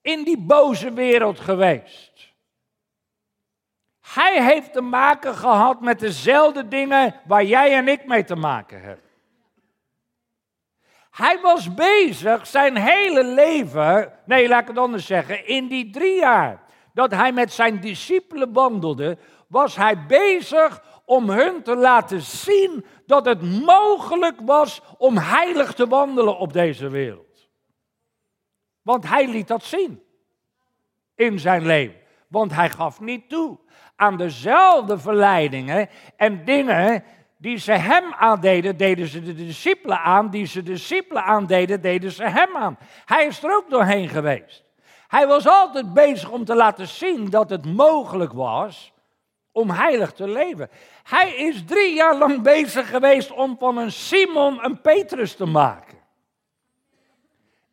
in 0.00 0.24
die 0.24 0.38
boze 0.38 0.92
wereld 0.92 1.40
geweest. 1.40 2.34
Hij 4.00 4.44
heeft 4.44 4.72
te 4.72 4.80
maken 4.80 5.34
gehad 5.34 5.80
met 5.80 5.98
dezelfde 5.98 6.68
dingen 6.68 7.14
waar 7.26 7.44
jij 7.44 7.76
en 7.76 7.88
ik 7.88 8.06
mee 8.06 8.24
te 8.24 8.36
maken 8.36 8.82
hebben. 8.82 9.10
Hij 11.10 11.40
was 11.40 11.74
bezig 11.74 12.46
zijn 12.46 12.76
hele 12.76 13.24
leven, 13.24 14.12
nee 14.24 14.48
laat 14.48 14.62
ik 14.62 14.68
het 14.68 14.78
anders 14.78 15.06
zeggen, 15.06 15.46
in 15.46 15.68
die 15.68 15.90
drie 15.90 16.18
jaar 16.18 16.62
dat 16.92 17.10
hij 17.10 17.32
met 17.32 17.52
zijn 17.52 17.80
discipelen 17.80 18.52
wandelde, 18.52 19.18
was 19.48 19.76
hij 19.76 20.06
bezig 20.06 20.82
om 21.04 21.30
hun 21.30 21.62
te 21.62 21.76
laten 21.76 22.22
zien 22.22 22.84
dat 23.06 23.24
het 23.24 23.42
mogelijk 23.64 24.40
was 24.40 24.82
om 24.98 25.16
heilig 25.16 25.74
te 25.74 25.86
wandelen 25.86 26.38
op 26.38 26.52
deze 26.52 26.88
wereld. 26.88 27.48
Want 28.82 29.08
hij 29.08 29.28
liet 29.28 29.48
dat 29.48 29.64
zien 29.64 30.02
in 31.14 31.38
zijn 31.38 31.66
leven. 31.66 32.00
Want 32.28 32.52
hij 32.52 32.70
gaf 32.70 33.00
niet 33.00 33.28
toe 33.28 33.58
aan 33.96 34.16
dezelfde 34.16 34.98
verleidingen 34.98 35.88
en 36.16 36.44
dingen 36.44 37.04
die 37.38 37.58
ze 37.58 37.72
hem 37.72 38.14
aandeden, 38.14 38.76
deden 38.76 39.06
ze 39.06 39.22
de 39.22 39.34
discipelen 39.34 40.00
aan. 40.00 40.30
Die 40.30 40.46
ze 40.46 40.62
de 40.62 40.70
discipelen 40.70 41.24
aandeden, 41.24 41.80
deden 41.80 42.10
ze 42.10 42.24
hem 42.24 42.56
aan. 42.56 42.78
Hij 43.04 43.26
is 43.26 43.42
er 43.42 43.56
ook 43.56 43.70
doorheen 43.70 44.08
geweest. 44.08 44.64
Hij 45.08 45.26
was 45.26 45.46
altijd 45.46 45.94
bezig 45.94 46.30
om 46.30 46.44
te 46.44 46.54
laten 46.54 46.88
zien 46.88 47.30
dat 47.30 47.50
het 47.50 47.74
mogelijk 47.74 48.32
was 48.32 48.92
om 49.56 49.70
heilig 49.70 50.12
te 50.12 50.28
leven. 50.28 50.70
Hij 51.02 51.34
is 51.34 51.64
drie 51.64 51.94
jaar 51.94 52.16
lang 52.16 52.42
bezig 52.42 52.88
geweest 52.88 53.32
om 53.32 53.56
van 53.58 53.76
een 53.76 53.92
Simon 53.92 54.64
een 54.64 54.80
Petrus 54.80 55.36
te 55.36 55.44
maken. 55.44 55.98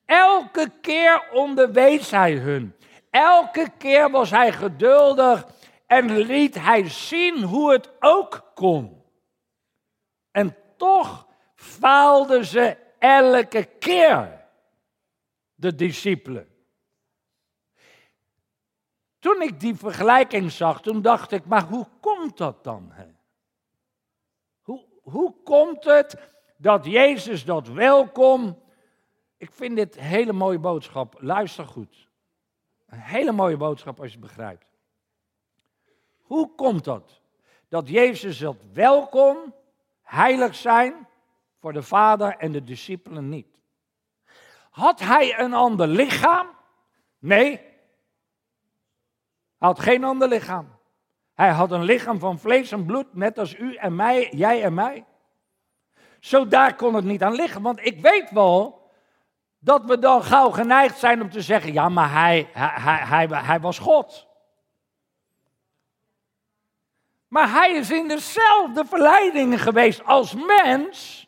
Elke 0.06 0.72
keer 0.82 1.30
onderwees 1.32 2.12
hij 2.12 2.34
hun. 2.34 2.76
Elke 3.10 3.70
keer 3.78 4.12
was 4.12 4.30
hij 4.30 4.52
geduldig 4.52 5.46
en 5.88 6.18
liet 6.18 6.56
hij 6.60 6.90
zien 6.90 7.44
hoe 7.44 7.72
het 7.72 7.92
ook 8.00 8.52
kon. 8.54 9.04
En 10.32 10.56
toch 10.78 11.28
faalden 11.56 12.46
ze 12.46 12.78
elke 13.00 13.64
keer, 13.80 14.46
de 15.56 15.76
discipelen. 15.76 16.53
Toen 19.24 19.42
ik 19.42 19.60
die 19.60 19.76
vergelijking 19.76 20.52
zag, 20.52 20.82
toen 20.82 21.02
dacht 21.02 21.32
ik, 21.32 21.46
maar 21.46 21.64
hoe 21.64 21.88
komt 22.00 22.38
dat 22.38 22.64
dan? 22.64 22.90
Hè? 22.92 23.06
Hoe, 24.62 24.86
hoe 25.02 25.36
komt 25.44 25.84
het 25.84 26.18
dat 26.58 26.86
Jezus 26.86 27.46
dat 27.46 27.68
welkom? 27.68 28.62
Ik 29.38 29.52
vind 29.52 29.76
dit 29.76 29.98
een 29.98 30.04
hele 30.04 30.34
mooie 30.34 30.60
boodschap. 30.60 31.16
Luister 31.20 31.66
goed. 31.66 32.08
Een 32.88 33.00
hele 33.00 33.32
mooie 33.32 33.58
boodschap 33.58 34.00
als 34.00 34.12
je 34.12 34.18
het 34.18 34.28
begrijpt. 34.28 34.66
Hoe 36.22 36.56
komt 36.56 36.84
dat? 36.84 37.22
Dat 37.70 37.90
Jezus 37.90 38.38
dat 38.38 38.58
welkom, 38.74 39.56
heilig 40.02 40.56
zijn 40.56 41.08
voor 41.60 41.74
de 41.74 41.84
Vader 41.84 42.38
en 42.38 42.52
de 42.52 42.64
discipelen 42.64 43.30
niet. 43.30 43.60
Had 44.70 45.00
hij 45.00 45.40
een 45.40 45.54
ander 45.54 45.88
lichaam? 45.88 46.48
Nee, 47.20 47.73
had 49.66 49.80
geen 49.80 50.04
ander 50.04 50.28
lichaam. 50.28 50.80
Hij 51.34 51.50
had 51.50 51.72
een 51.72 51.84
lichaam 51.84 52.20
van 52.20 52.40
vlees 52.40 52.72
en 52.72 52.86
bloed, 52.86 53.14
net 53.14 53.38
als 53.38 53.56
u 53.56 53.76
en 53.76 53.96
mij, 53.96 54.30
jij 54.32 54.64
en 54.64 54.74
mij. 54.74 55.06
Zo 56.20 56.48
daar 56.48 56.76
kon 56.76 56.94
het 56.94 57.06
niet 57.06 57.24
aan 57.24 57.36
liggen, 57.36 57.62
want 57.62 57.86
ik 57.86 58.02
weet 58.02 58.32
wel 58.32 58.90
dat 59.60 59.86
we 59.86 60.00
dan 60.00 60.24
gauw 60.24 60.50
geneigd 60.50 61.00
zijn 61.00 61.22
om 61.22 61.30
te 61.30 61.42
zeggen, 61.42 61.74
ja, 61.74 61.90
maar 61.90 62.12
hij, 62.12 62.50
hij, 62.54 63.06
hij, 63.06 63.28
hij, 63.28 63.60
was 63.60 63.80
God. 63.80 64.28
Maar 67.28 67.52
hij 67.52 67.72
is 67.72 67.92
in 67.92 68.08
dezelfde 68.08 68.86
verleidingen 68.86 69.60
geweest 69.60 70.06
als 70.06 70.34
mens 70.34 71.28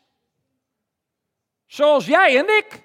Zoals 1.75 2.05
jij 2.05 2.37
en 2.37 2.57
ik. 2.57 2.83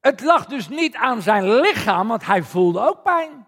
Het 0.00 0.20
lag 0.20 0.46
dus 0.46 0.68
niet 0.68 0.94
aan 0.94 1.22
zijn 1.22 1.50
lichaam, 1.60 2.08
want 2.08 2.26
hij 2.26 2.42
voelde 2.42 2.80
ook 2.80 3.02
pijn. 3.02 3.46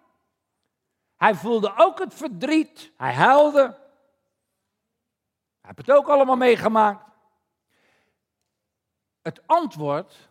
Hij 1.16 1.34
voelde 1.34 1.72
ook 1.76 1.98
het 1.98 2.14
verdriet. 2.14 2.92
Hij 2.96 3.14
huilde. 3.14 3.62
Hij 5.60 5.72
heeft 5.76 5.86
het 5.86 5.90
ook 5.90 6.08
allemaal 6.08 6.36
meegemaakt. 6.36 7.08
Het 9.22 9.40
antwoord 9.46 10.28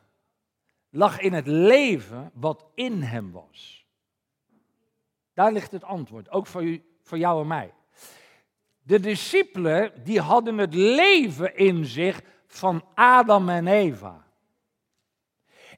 lag 0.90 1.20
in 1.20 1.34
het 1.34 1.48
leven 1.48 2.32
wat 2.34 2.66
in 2.74 3.02
hem 3.02 3.32
was. 3.32 3.86
Daar 5.34 5.52
ligt 5.52 5.72
het 5.72 5.84
antwoord, 5.84 6.30
ook 6.30 6.48
voor, 6.48 6.64
u, 6.64 6.98
voor 7.02 7.18
jou 7.18 7.42
en 7.42 7.48
mij. 7.48 7.74
De 8.82 9.00
discipelen 9.00 10.04
die 10.04 10.22
hadden 10.22 10.58
het 10.58 10.74
leven 10.74 11.56
in 11.56 11.86
zich 11.86 12.22
van 12.48 12.86
Adam 12.94 13.50
en 13.50 13.68
Eva. 13.68 14.28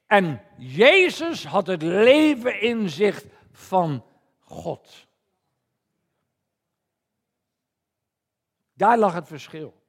En 0.06 0.42
Jezus 0.56 1.46
had 1.46 1.66
het 1.66 1.82
leven 1.82 2.60
in 2.60 2.88
zich 2.88 3.24
van 3.52 4.04
God. 4.40 5.06
Daar 8.72 8.98
lag 8.98 9.14
het 9.14 9.26
verschil. 9.26 9.80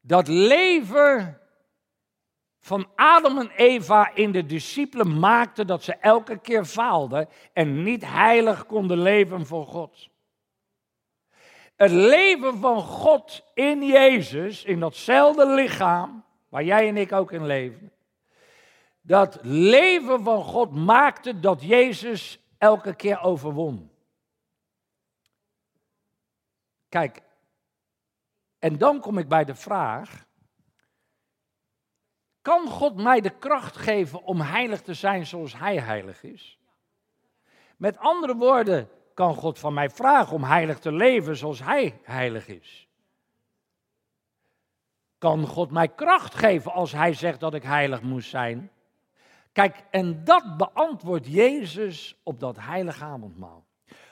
Dat 0.00 0.28
leven 0.28 1.40
van 2.60 2.88
Adam 2.94 3.38
en 3.38 3.50
Eva 3.50 4.14
in 4.14 4.32
de 4.32 4.46
discipelen 4.46 5.18
maakte 5.18 5.64
dat 5.64 5.82
ze 5.82 5.94
elke 5.94 6.38
keer 6.38 6.64
faalden 6.64 7.28
en 7.52 7.82
niet 7.82 8.04
heilig 8.04 8.66
konden 8.66 8.98
leven 8.98 9.46
voor 9.46 9.66
God. 9.66 10.08
Het 11.76 11.90
leven 11.90 12.58
van 12.58 12.82
God 12.82 13.44
in 13.54 13.82
Jezus, 13.82 14.64
in 14.64 14.80
datzelfde 14.80 15.46
lichaam, 15.46 16.24
waar 16.50 16.64
jij 16.64 16.88
en 16.88 16.96
ik 16.96 17.12
ook 17.12 17.32
in 17.32 17.46
leven. 17.46 17.92
Dat 19.00 19.38
leven 19.42 20.22
van 20.22 20.44
God 20.44 20.74
maakte 20.74 21.40
dat 21.40 21.62
Jezus 21.62 22.40
elke 22.58 22.94
keer 22.94 23.20
overwon. 23.20 23.90
Kijk, 26.88 27.22
en 28.58 28.78
dan 28.78 29.00
kom 29.00 29.18
ik 29.18 29.28
bij 29.28 29.44
de 29.44 29.54
vraag: 29.54 30.26
kan 32.42 32.68
God 32.68 32.96
mij 32.96 33.20
de 33.20 33.38
kracht 33.38 33.76
geven 33.76 34.22
om 34.22 34.40
heilig 34.40 34.82
te 34.82 34.94
zijn 34.94 35.26
zoals 35.26 35.58
Hij 35.58 35.78
heilig 35.78 36.22
is? 36.22 36.58
Met 37.76 37.98
andere 37.98 38.36
woorden, 38.36 38.88
kan 39.14 39.34
God 39.34 39.58
van 39.58 39.74
mij 39.74 39.90
vragen 39.90 40.36
om 40.36 40.44
heilig 40.44 40.78
te 40.78 40.92
leven 40.92 41.36
zoals 41.36 41.62
Hij 41.62 42.00
heilig 42.02 42.48
is? 42.48 42.89
Kan 45.20 45.46
God 45.46 45.70
mij 45.70 45.88
kracht 45.88 46.34
geven 46.34 46.72
als 46.72 46.92
Hij 46.92 47.14
zegt 47.14 47.40
dat 47.40 47.54
ik 47.54 47.62
heilig 47.62 48.02
moet 48.02 48.24
zijn? 48.24 48.70
Kijk, 49.52 49.84
en 49.90 50.24
dat 50.24 50.56
beantwoordt 50.56 51.26
Jezus 51.26 52.16
op 52.22 52.40
dat 52.40 52.56
heilige 52.60 53.04
avondmaal. 53.04 53.64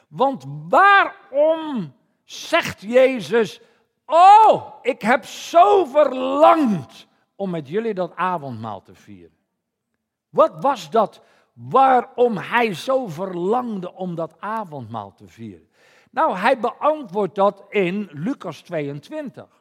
Want 0.09 0.45
waarom 0.69 1.93
zegt 2.25 2.81
Jezus, 2.81 3.61
oh, 4.07 4.75
ik 4.83 5.03
heb 5.03 5.25
zo 5.25 5.85
verlangd 5.85 7.07
om 7.37 7.51
met 7.51 7.69
jullie 7.69 7.95
dat 7.95 8.17
avondmaal 8.17 8.83
te 8.83 8.95
vieren? 8.95 9.37
Wat 10.29 10.53
was 10.61 10.91
dat 10.91 11.23
waarom 11.53 12.37
hij 12.37 12.75
zo 12.75 13.07
verlangde 13.07 13.95
om 13.95 14.15
dat 14.15 14.35
avondmaal 14.41 15.15
te 15.15 15.29
vieren? 15.29 15.69
Nou, 16.11 16.37
hij 16.37 16.59
beantwoordt 16.59 17.35
dat 17.35 17.65
in 17.69 18.09
Lucas 18.13 18.61
22. 18.61 19.58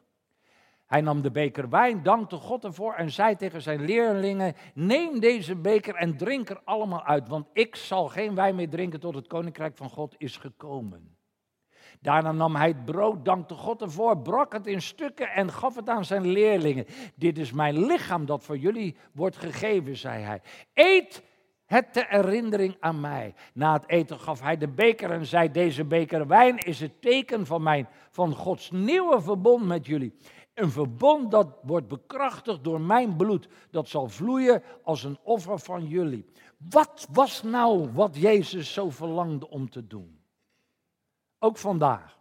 Hij 0.88 1.00
nam 1.00 1.22
de 1.22 1.30
beker 1.30 1.68
wijn, 1.68 2.02
dankte 2.02 2.36
God 2.36 2.64
ervoor 2.64 2.94
en 2.94 3.10
zei 3.10 3.36
tegen 3.36 3.62
zijn 3.62 3.84
leerlingen: 3.84 4.54
Neem 4.74 5.20
deze 5.20 5.56
beker 5.56 5.94
en 5.94 6.16
drink 6.16 6.48
er 6.48 6.60
allemaal 6.64 7.04
uit, 7.04 7.28
want 7.28 7.46
ik 7.52 7.76
zal 7.76 8.08
geen 8.08 8.34
wijn 8.34 8.54
meer 8.54 8.68
drinken 8.68 9.00
tot 9.00 9.14
het 9.14 9.26
koninkrijk 9.26 9.76
van 9.76 9.90
God 9.90 10.14
is 10.18 10.36
gekomen. 10.36 11.16
Daarna 12.00 12.32
nam 12.32 12.56
hij 12.56 12.68
het 12.68 12.84
brood, 12.84 13.24
dankte 13.24 13.54
God 13.54 13.82
ervoor, 13.82 14.18
brak 14.18 14.52
het 14.52 14.66
in 14.66 14.82
stukken 14.82 15.28
en 15.28 15.52
gaf 15.52 15.74
het 15.74 15.88
aan 15.88 16.04
zijn 16.04 16.26
leerlingen. 16.26 16.86
Dit 17.14 17.38
is 17.38 17.52
mijn 17.52 17.86
lichaam 17.86 18.26
dat 18.26 18.44
voor 18.44 18.58
jullie 18.58 18.96
wordt 19.12 19.36
gegeven, 19.36 19.96
zei 19.96 20.22
hij. 20.22 20.40
Eet 20.74 21.22
het 21.66 21.92
ter 21.92 22.06
herinnering 22.08 22.76
aan 22.80 23.00
mij. 23.00 23.34
Na 23.54 23.72
het 23.72 23.88
eten 23.88 24.18
gaf 24.18 24.40
hij 24.40 24.56
de 24.56 24.68
beker 24.68 25.10
en 25.10 25.26
zei: 25.26 25.50
Deze 25.50 25.84
beker 25.84 26.26
wijn 26.26 26.58
is 26.58 26.80
het 26.80 27.02
teken 27.02 27.46
van, 27.46 27.62
mijn, 27.62 27.88
van 28.10 28.34
Gods 28.34 28.70
nieuwe 28.70 29.20
verbond 29.20 29.66
met 29.66 29.86
jullie. 29.86 30.14
Een 30.58 30.70
verbond 30.70 31.30
dat 31.30 31.58
wordt 31.62 31.88
bekrachtigd 31.88 32.64
door 32.64 32.80
mijn 32.80 33.16
bloed. 33.16 33.48
Dat 33.70 33.88
zal 33.88 34.08
vloeien 34.08 34.62
als 34.82 35.04
een 35.04 35.18
offer 35.22 35.58
van 35.58 35.86
jullie. 35.86 36.24
Wat 36.56 37.08
was 37.12 37.42
nou 37.42 37.92
wat 37.92 38.16
Jezus 38.16 38.72
zo 38.72 38.90
verlangde 38.90 39.50
om 39.50 39.70
te 39.70 39.86
doen? 39.86 40.20
Ook 41.38 41.56
vandaag. 41.56 42.18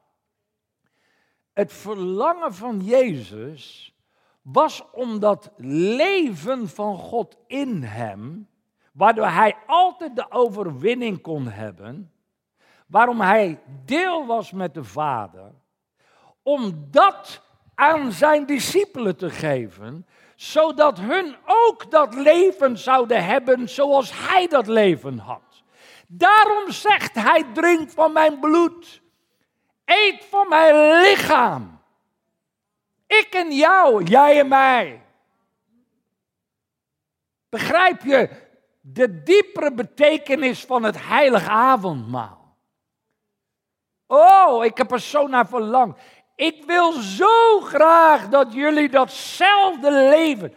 Het 1.54 1.74
verlangen 1.74 2.54
van 2.54 2.84
Jezus 2.84 3.96
was 4.42 4.84
om 4.92 5.20
dat 5.20 5.52
leven 5.58 6.70
van 6.70 6.98
God 6.98 7.38
in 7.48 7.84
hem, 7.84 8.50
waardoor 8.94 9.28
hij 9.28 9.58
altijd 9.66 10.16
de 10.16 10.32
overwinning 10.32 11.22
kon 11.22 11.48
hebben, 11.48 12.12
waarom 12.88 13.22
hij 13.22 13.62
deel 13.86 14.26
was 14.26 14.52
met 14.52 14.74
de 14.74 14.84
Vader, 14.84 15.52
om 16.44 16.88
dat 16.92 17.47
aan 17.78 18.12
zijn 18.12 18.46
discipelen 18.46 19.18
te 19.18 19.30
geven, 19.30 20.08
zodat 20.36 21.00
hun 21.00 21.36
ook 21.46 21.92
dat 21.92 22.14
leven 22.16 22.78
zouden 22.78 23.26
hebben 23.26 23.70
zoals 23.70 24.12
hij 24.14 24.48
dat 24.48 24.68
leven 24.68 25.18
had. 25.18 25.64
Daarom 26.08 26.72
zegt 26.72 27.16
hij, 27.16 27.44
drink 27.54 27.90
van 27.90 28.14
mijn 28.14 28.40
bloed, 28.40 29.02
eet 29.86 30.26
van 30.30 30.50
mijn 30.50 31.02
lichaam. 31.02 31.82
Ik 33.08 33.28
en 33.32 33.52
jou, 33.52 34.04
jij 34.04 34.40
en 34.40 34.48
mij. 34.48 35.02
Begrijp 37.50 38.02
je 38.04 38.30
de 38.82 39.24
diepere 39.24 39.74
betekenis 39.74 40.66
van 40.66 40.84
het 40.84 41.08
heilige 41.08 41.50
avondmaal? 41.50 42.48
Oh, 44.08 44.66
ik 44.66 44.78
heb 44.78 44.92
er 44.92 45.00
zo 45.00 45.28
naar 45.28 45.48
verlangd. 45.48 46.00
Ik 46.38 46.64
wil 46.66 46.92
zo 46.92 47.60
graag 47.60 48.30
dat 48.30 48.54
jullie 48.54 48.90
datzelfde 48.90 49.92
leven. 49.92 50.54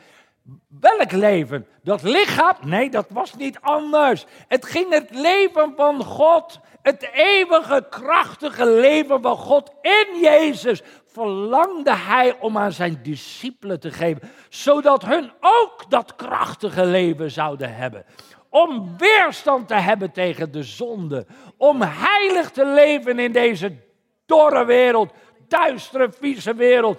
Welk 0.80 1.12
leven? 1.12 1.66
Dat 1.82 2.02
lichaam? 2.02 2.54
Nee, 2.64 2.90
dat 2.90 3.06
was 3.08 3.34
niet 3.34 3.58
anders. 3.60 4.26
Het 4.48 4.66
ging 4.66 4.92
het 4.92 5.10
leven 5.10 5.72
van 5.76 6.04
God, 6.04 6.60
het 6.82 7.08
eeuwige, 7.12 7.86
krachtige 7.90 8.66
leven 8.66 9.22
van 9.22 9.36
God 9.36 9.72
in 9.82 10.20
Jezus. 10.20 10.82
Verlangde 11.06 11.94
hij 11.94 12.36
om 12.40 12.58
aan 12.58 12.72
zijn 12.72 13.00
discipelen 13.02 13.80
te 13.80 13.90
geven, 13.90 14.30
zodat 14.48 15.04
hun 15.04 15.32
ook 15.40 15.90
dat 15.90 16.16
krachtige 16.16 16.84
leven 16.84 17.30
zouden 17.30 17.74
hebben 17.74 18.04
om 18.50 18.94
weerstand 18.98 19.68
te 19.68 19.74
hebben 19.74 20.12
tegen 20.12 20.52
de 20.52 20.62
zonde, 20.62 21.26
om 21.56 21.82
heilig 21.82 22.50
te 22.50 22.66
leven 22.66 23.18
in 23.18 23.32
deze 23.32 23.76
dorre 24.26 24.64
wereld, 24.64 25.12
duistere, 25.50 26.12
vieze 26.12 26.54
wereld. 26.54 26.98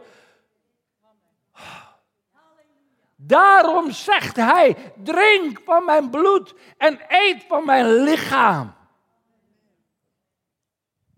Daarom 3.16 3.92
zegt 3.92 4.36
hij: 4.36 4.76
drink 5.04 5.62
van 5.66 5.86
mijn 5.86 6.10
bloed 6.10 6.54
en 6.78 7.00
eet 7.08 7.44
van 7.48 7.66
mijn 7.66 8.04
lichaam. 8.04 8.74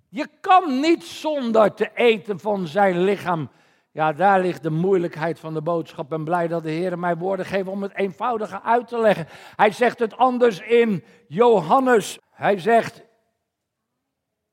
Je 0.09 0.27
kan 0.41 0.79
niet 0.79 1.03
zonder 1.03 1.73
te 1.73 1.89
eten 1.93 2.39
van 2.39 2.67
zijn 2.67 3.03
lichaam. 3.03 3.49
Ja, 3.91 4.13
daar 4.13 4.41
ligt 4.41 4.63
de 4.63 4.69
moeilijkheid 4.69 5.39
van 5.39 5.53
de 5.53 5.61
boodschap. 5.61 6.11
En 6.11 6.23
blij 6.23 6.47
dat 6.47 6.63
de 6.63 6.69
Heer 6.69 6.99
mij 6.99 7.17
woorden 7.17 7.45
geeft 7.45 7.67
om 7.67 7.81
het 7.81 7.95
eenvoudiger 7.95 8.61
uit 8.61 8.87
te 8.87 8.97
leggen. 8.97 9.27
Hij 9.55 9.71
zegt 9.71 9.99
het 9.99 10.17
anders 10.17 10.59
in 10.59 11.03
Johannes. 11.27 12.19
Hij 12.31 12.59
zegt: 12.59 13.01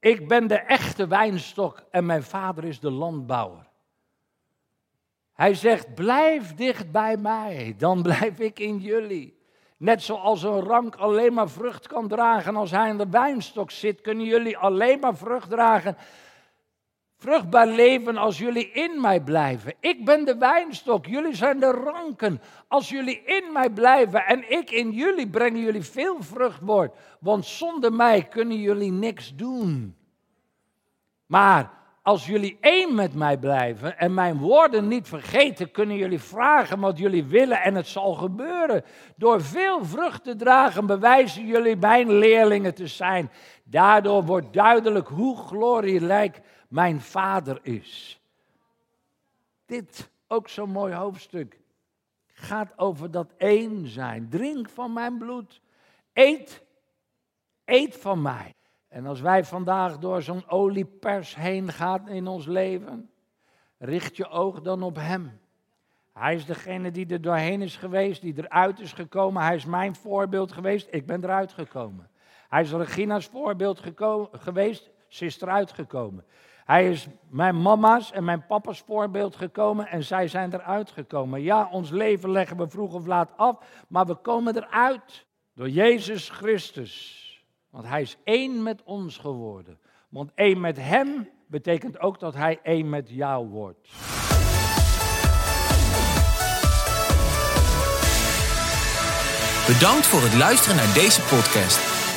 ik 0.00 0.28
ben 0.28 0.46
de 0.46 0.58
echte 0.58 1.06
wijnstok 1.06 1.82
en 1.90 2.06
mijn 2.06 2.22
vader 2.22 2.64
is 2.64 2.80
de 2.80 2.90
landbouwer. 2.90 3.68
Hij 5.32 5.54
zegt, 5.54 5.94
blijf 5.94 6.54
dicht 6.54 6.90
bij 6.90 7.16
mij, 7.16 7.74
dan 7.78 8.02
blijf 8.02 8.38
ik 8.38 8.58
in 8.58 8.78
jullie. 8.78 9.38
Net 9.76 10.02
zoals 10.02 10.42
een 10.42 10.60
rank 10.60 10.96
alleen 10.96 11.34
maar 11.34 11.48
vrucht 11.48 11.86
kan 11.86 12.08
dragen 12.08 12.56
als 12.56 12.70
hij 12.70 12.88
aan 12.88 12.98
de 12.98 13.08
wijnstok 13.10 13.70
zit, 13.70 14.00
kunnen 14.00 14.24
jullie 14.24 14.58
alleen 14.58 15.00
maar 15.00 15.16
vrucht 15.16 15.50
dragen. 15.50 15.96
Vruchtbaar 17.20 17.66
leven 17.66 18.16
als 18.16 18.38
jullie 18.38 18.70
in 18.72 19.00
mij 19.00 19.20
blijven. 19.20 19.74
Ik 19.80 20.04
ben 20.04 20.24
de 20.24 20.36
wijnstok, 20.36 21.06
jullie 21.06 21.34
zijn 21.34 21.60
de 21.60 21.70
ranken. 21.70 22.40
Als 22.68 22.88
jullie 22.88 23.22
in 23.24 23.52
mij 23.52 23.70
blijven 23.70 24.26
en 24.26 24.50
ik 24.50 24.70
in 24.70 24.90
jullie, 24.90 25.28
brengen 25.28 25.60
jullie 25.60 25.82
veel 25.82 26.16
vrucht 26.22 26.60
Want 27.20 27.46
zonder 27.46 27.92
mij 27.92 28.22
kunnen 28.22 28.60
jullie 28.60 28.92
niks 28.92 29.34
doen. 29.36 29.96
Maar 31.26 31.70
als 32.02 32.26
jullie 32.26 32.58
één 32.60 32.94
met 32.94 33.14
mij 33.14 33.38
blijven 33.38 33.98
en 33.98 34.14
mijn 34.14 34.38
woorden 34.38 34.88
niet 34.88 35.08
vergeten, 35.08 35.70
kunnen 35.70 35.96
jullie 35.96 36.20
vragen 36.20 36.80
wat 36.80 36.98
jullie 36.98 37.24
willen 37.24 37.62
en 37.62 37.74
het 37.74 37.86
zal 37.86 38.14
gebeuren. 38.14 38.84
Door 39.16 39.42
veel 39.42 39.84
vrucht 39.84 40.24
te 40.24 40.36
dragen 40.36 40.86
bewijzen 40.86 41.46
jullie 41.46 41.76
mijn 41.76 42.12
leerlingen 42.12 42.74
te 42.74 42.86
zijn. 42.86 43.30
Daardoor 43.64 44.24
wordt 44.24 44.52
duidelijk 44.52 45.08
hoe 45.08 45.36
glorierijk 45.36 46.40
mijn 46.70 47.00
vader 47.00 47.58
is. 47.62 48.20
Dit, 49.66 50.10
ook 50.26 50.48
zo'n 50.48 50.70
mooi 50.70 50.94
hoofdstuk, 50.94 51.60
gaat 52.26 52.78
over 52.78 53.10
dat 53.10 53.32
één 53.36 53.86
zijn. 53.86 54.28
Drink 54.28 54.68
van 54.68 54.92
mijn 54.92 55.18
bloed. 55.18 55.60
Eet, 56.12 56.62
eet 57.64 57.96
van 57.96 58.22
mij. 58.22 58.54
En 58.88 59.06
als 59.06 59.20
wij 59.20 59.44
vandaag 59.44 59.98
door 59.98 60.22
zo'n 60.22 60.48
oliepers 60.48 61.34
heen 61.34 61.72
gaan 61.72 62.08
in 62.08 62.26
ons 62.26 62.46
leven, 62.46 63.10
richt 63.78 64.16
je 64.16 64.28
oog 64.28 64.60
dan 64.60 64.82
op 64.82 64.96
Hem. 64.96 65.40
Hij 66.12 66.34
is 66.34 66.44
degene 66.44 66.90
die 66.90 67.06
er 67.06 67.20
doorheen 67.20 67.62
is 67.62 67.76
geweest, 67.76 68.22
die 68.22 68.34
eruit 68.36 68.80
is 68.80 68.92
gekomen. 68.92 69.42
Hij 69.42 69.56
is 69.56 69.64
mijn 69.64 69.94
voorbeeld 69.94 70.52
geweest, 70.52 70.88
ik 70.90 71.06
ben 71.06 71.24
eruit 71.24 71.52
gekomen. 71.52 72.10
Hij 72.48 72.62
is 72.62 72.72
Regina's 72.72 73.26
voorbeeld 73.26 73.80
geweest, 74.32 74.90
ze 75.08 75.24
is 75.24 75.40
eruit 75.40 75.72
gekomen. 75.72 76.24
Hij 76.70 76.90
is 76.90 77.06
mijn 77.30 77.62
mama's 77.62 78.12
en 78.12 78.24
mijn 78.24 78.46
papa's 78.46 78.82
voorbeeld 78.86 79.36
gekomen 79.36 79.86
en 79.86 80.04
zij 80.04 80.28
zijn 80.28 80.54
eruit 80.54 80.90
gekomen. 80.90 81.42
Ja, 81.42 81.68
ons 81.70 81.90
leven 81.90 82.30
leggen 82.30 82.56
we 82.56 82.68
vroeg 82.68 82.94
of 82.94 83.06
laat 83.06 83.30
af, 83.36 83.56
maar 83.88 84.06
we 84.06 84.14
komen 84.14 84.56
eruit 84.56 85.26
door 85.54 85.68
Jezus 85.68 86.28
Christus. 86.28 87.44
Want 87.70 87.86
hij 87.86 88.02
is 88.02 88.16
één 88.24 88.62
met 88.62 88.82
ons 88.84 89.18
geworden. 89.18 89.78
Want 90.08 90.30
één 90.34 90.60
met 90.60 90.76
hem 90.76 91.28
betekent 91.46 92.00
ook 92.00 92.20
dat 92.20 92.34
hij 92.34 92.58
één 92.62 92.88
met 92.88 93.08
jou 93.08 93.48
wordt. 93.48 93.88
Bedankt 99.66 100.06
voor 100.06 100.22
het 100.22 100.34
luisteren 100.34 100.76
naar 100.76 100.94
deze 100.94 101.20
podcast. 101.20 101.89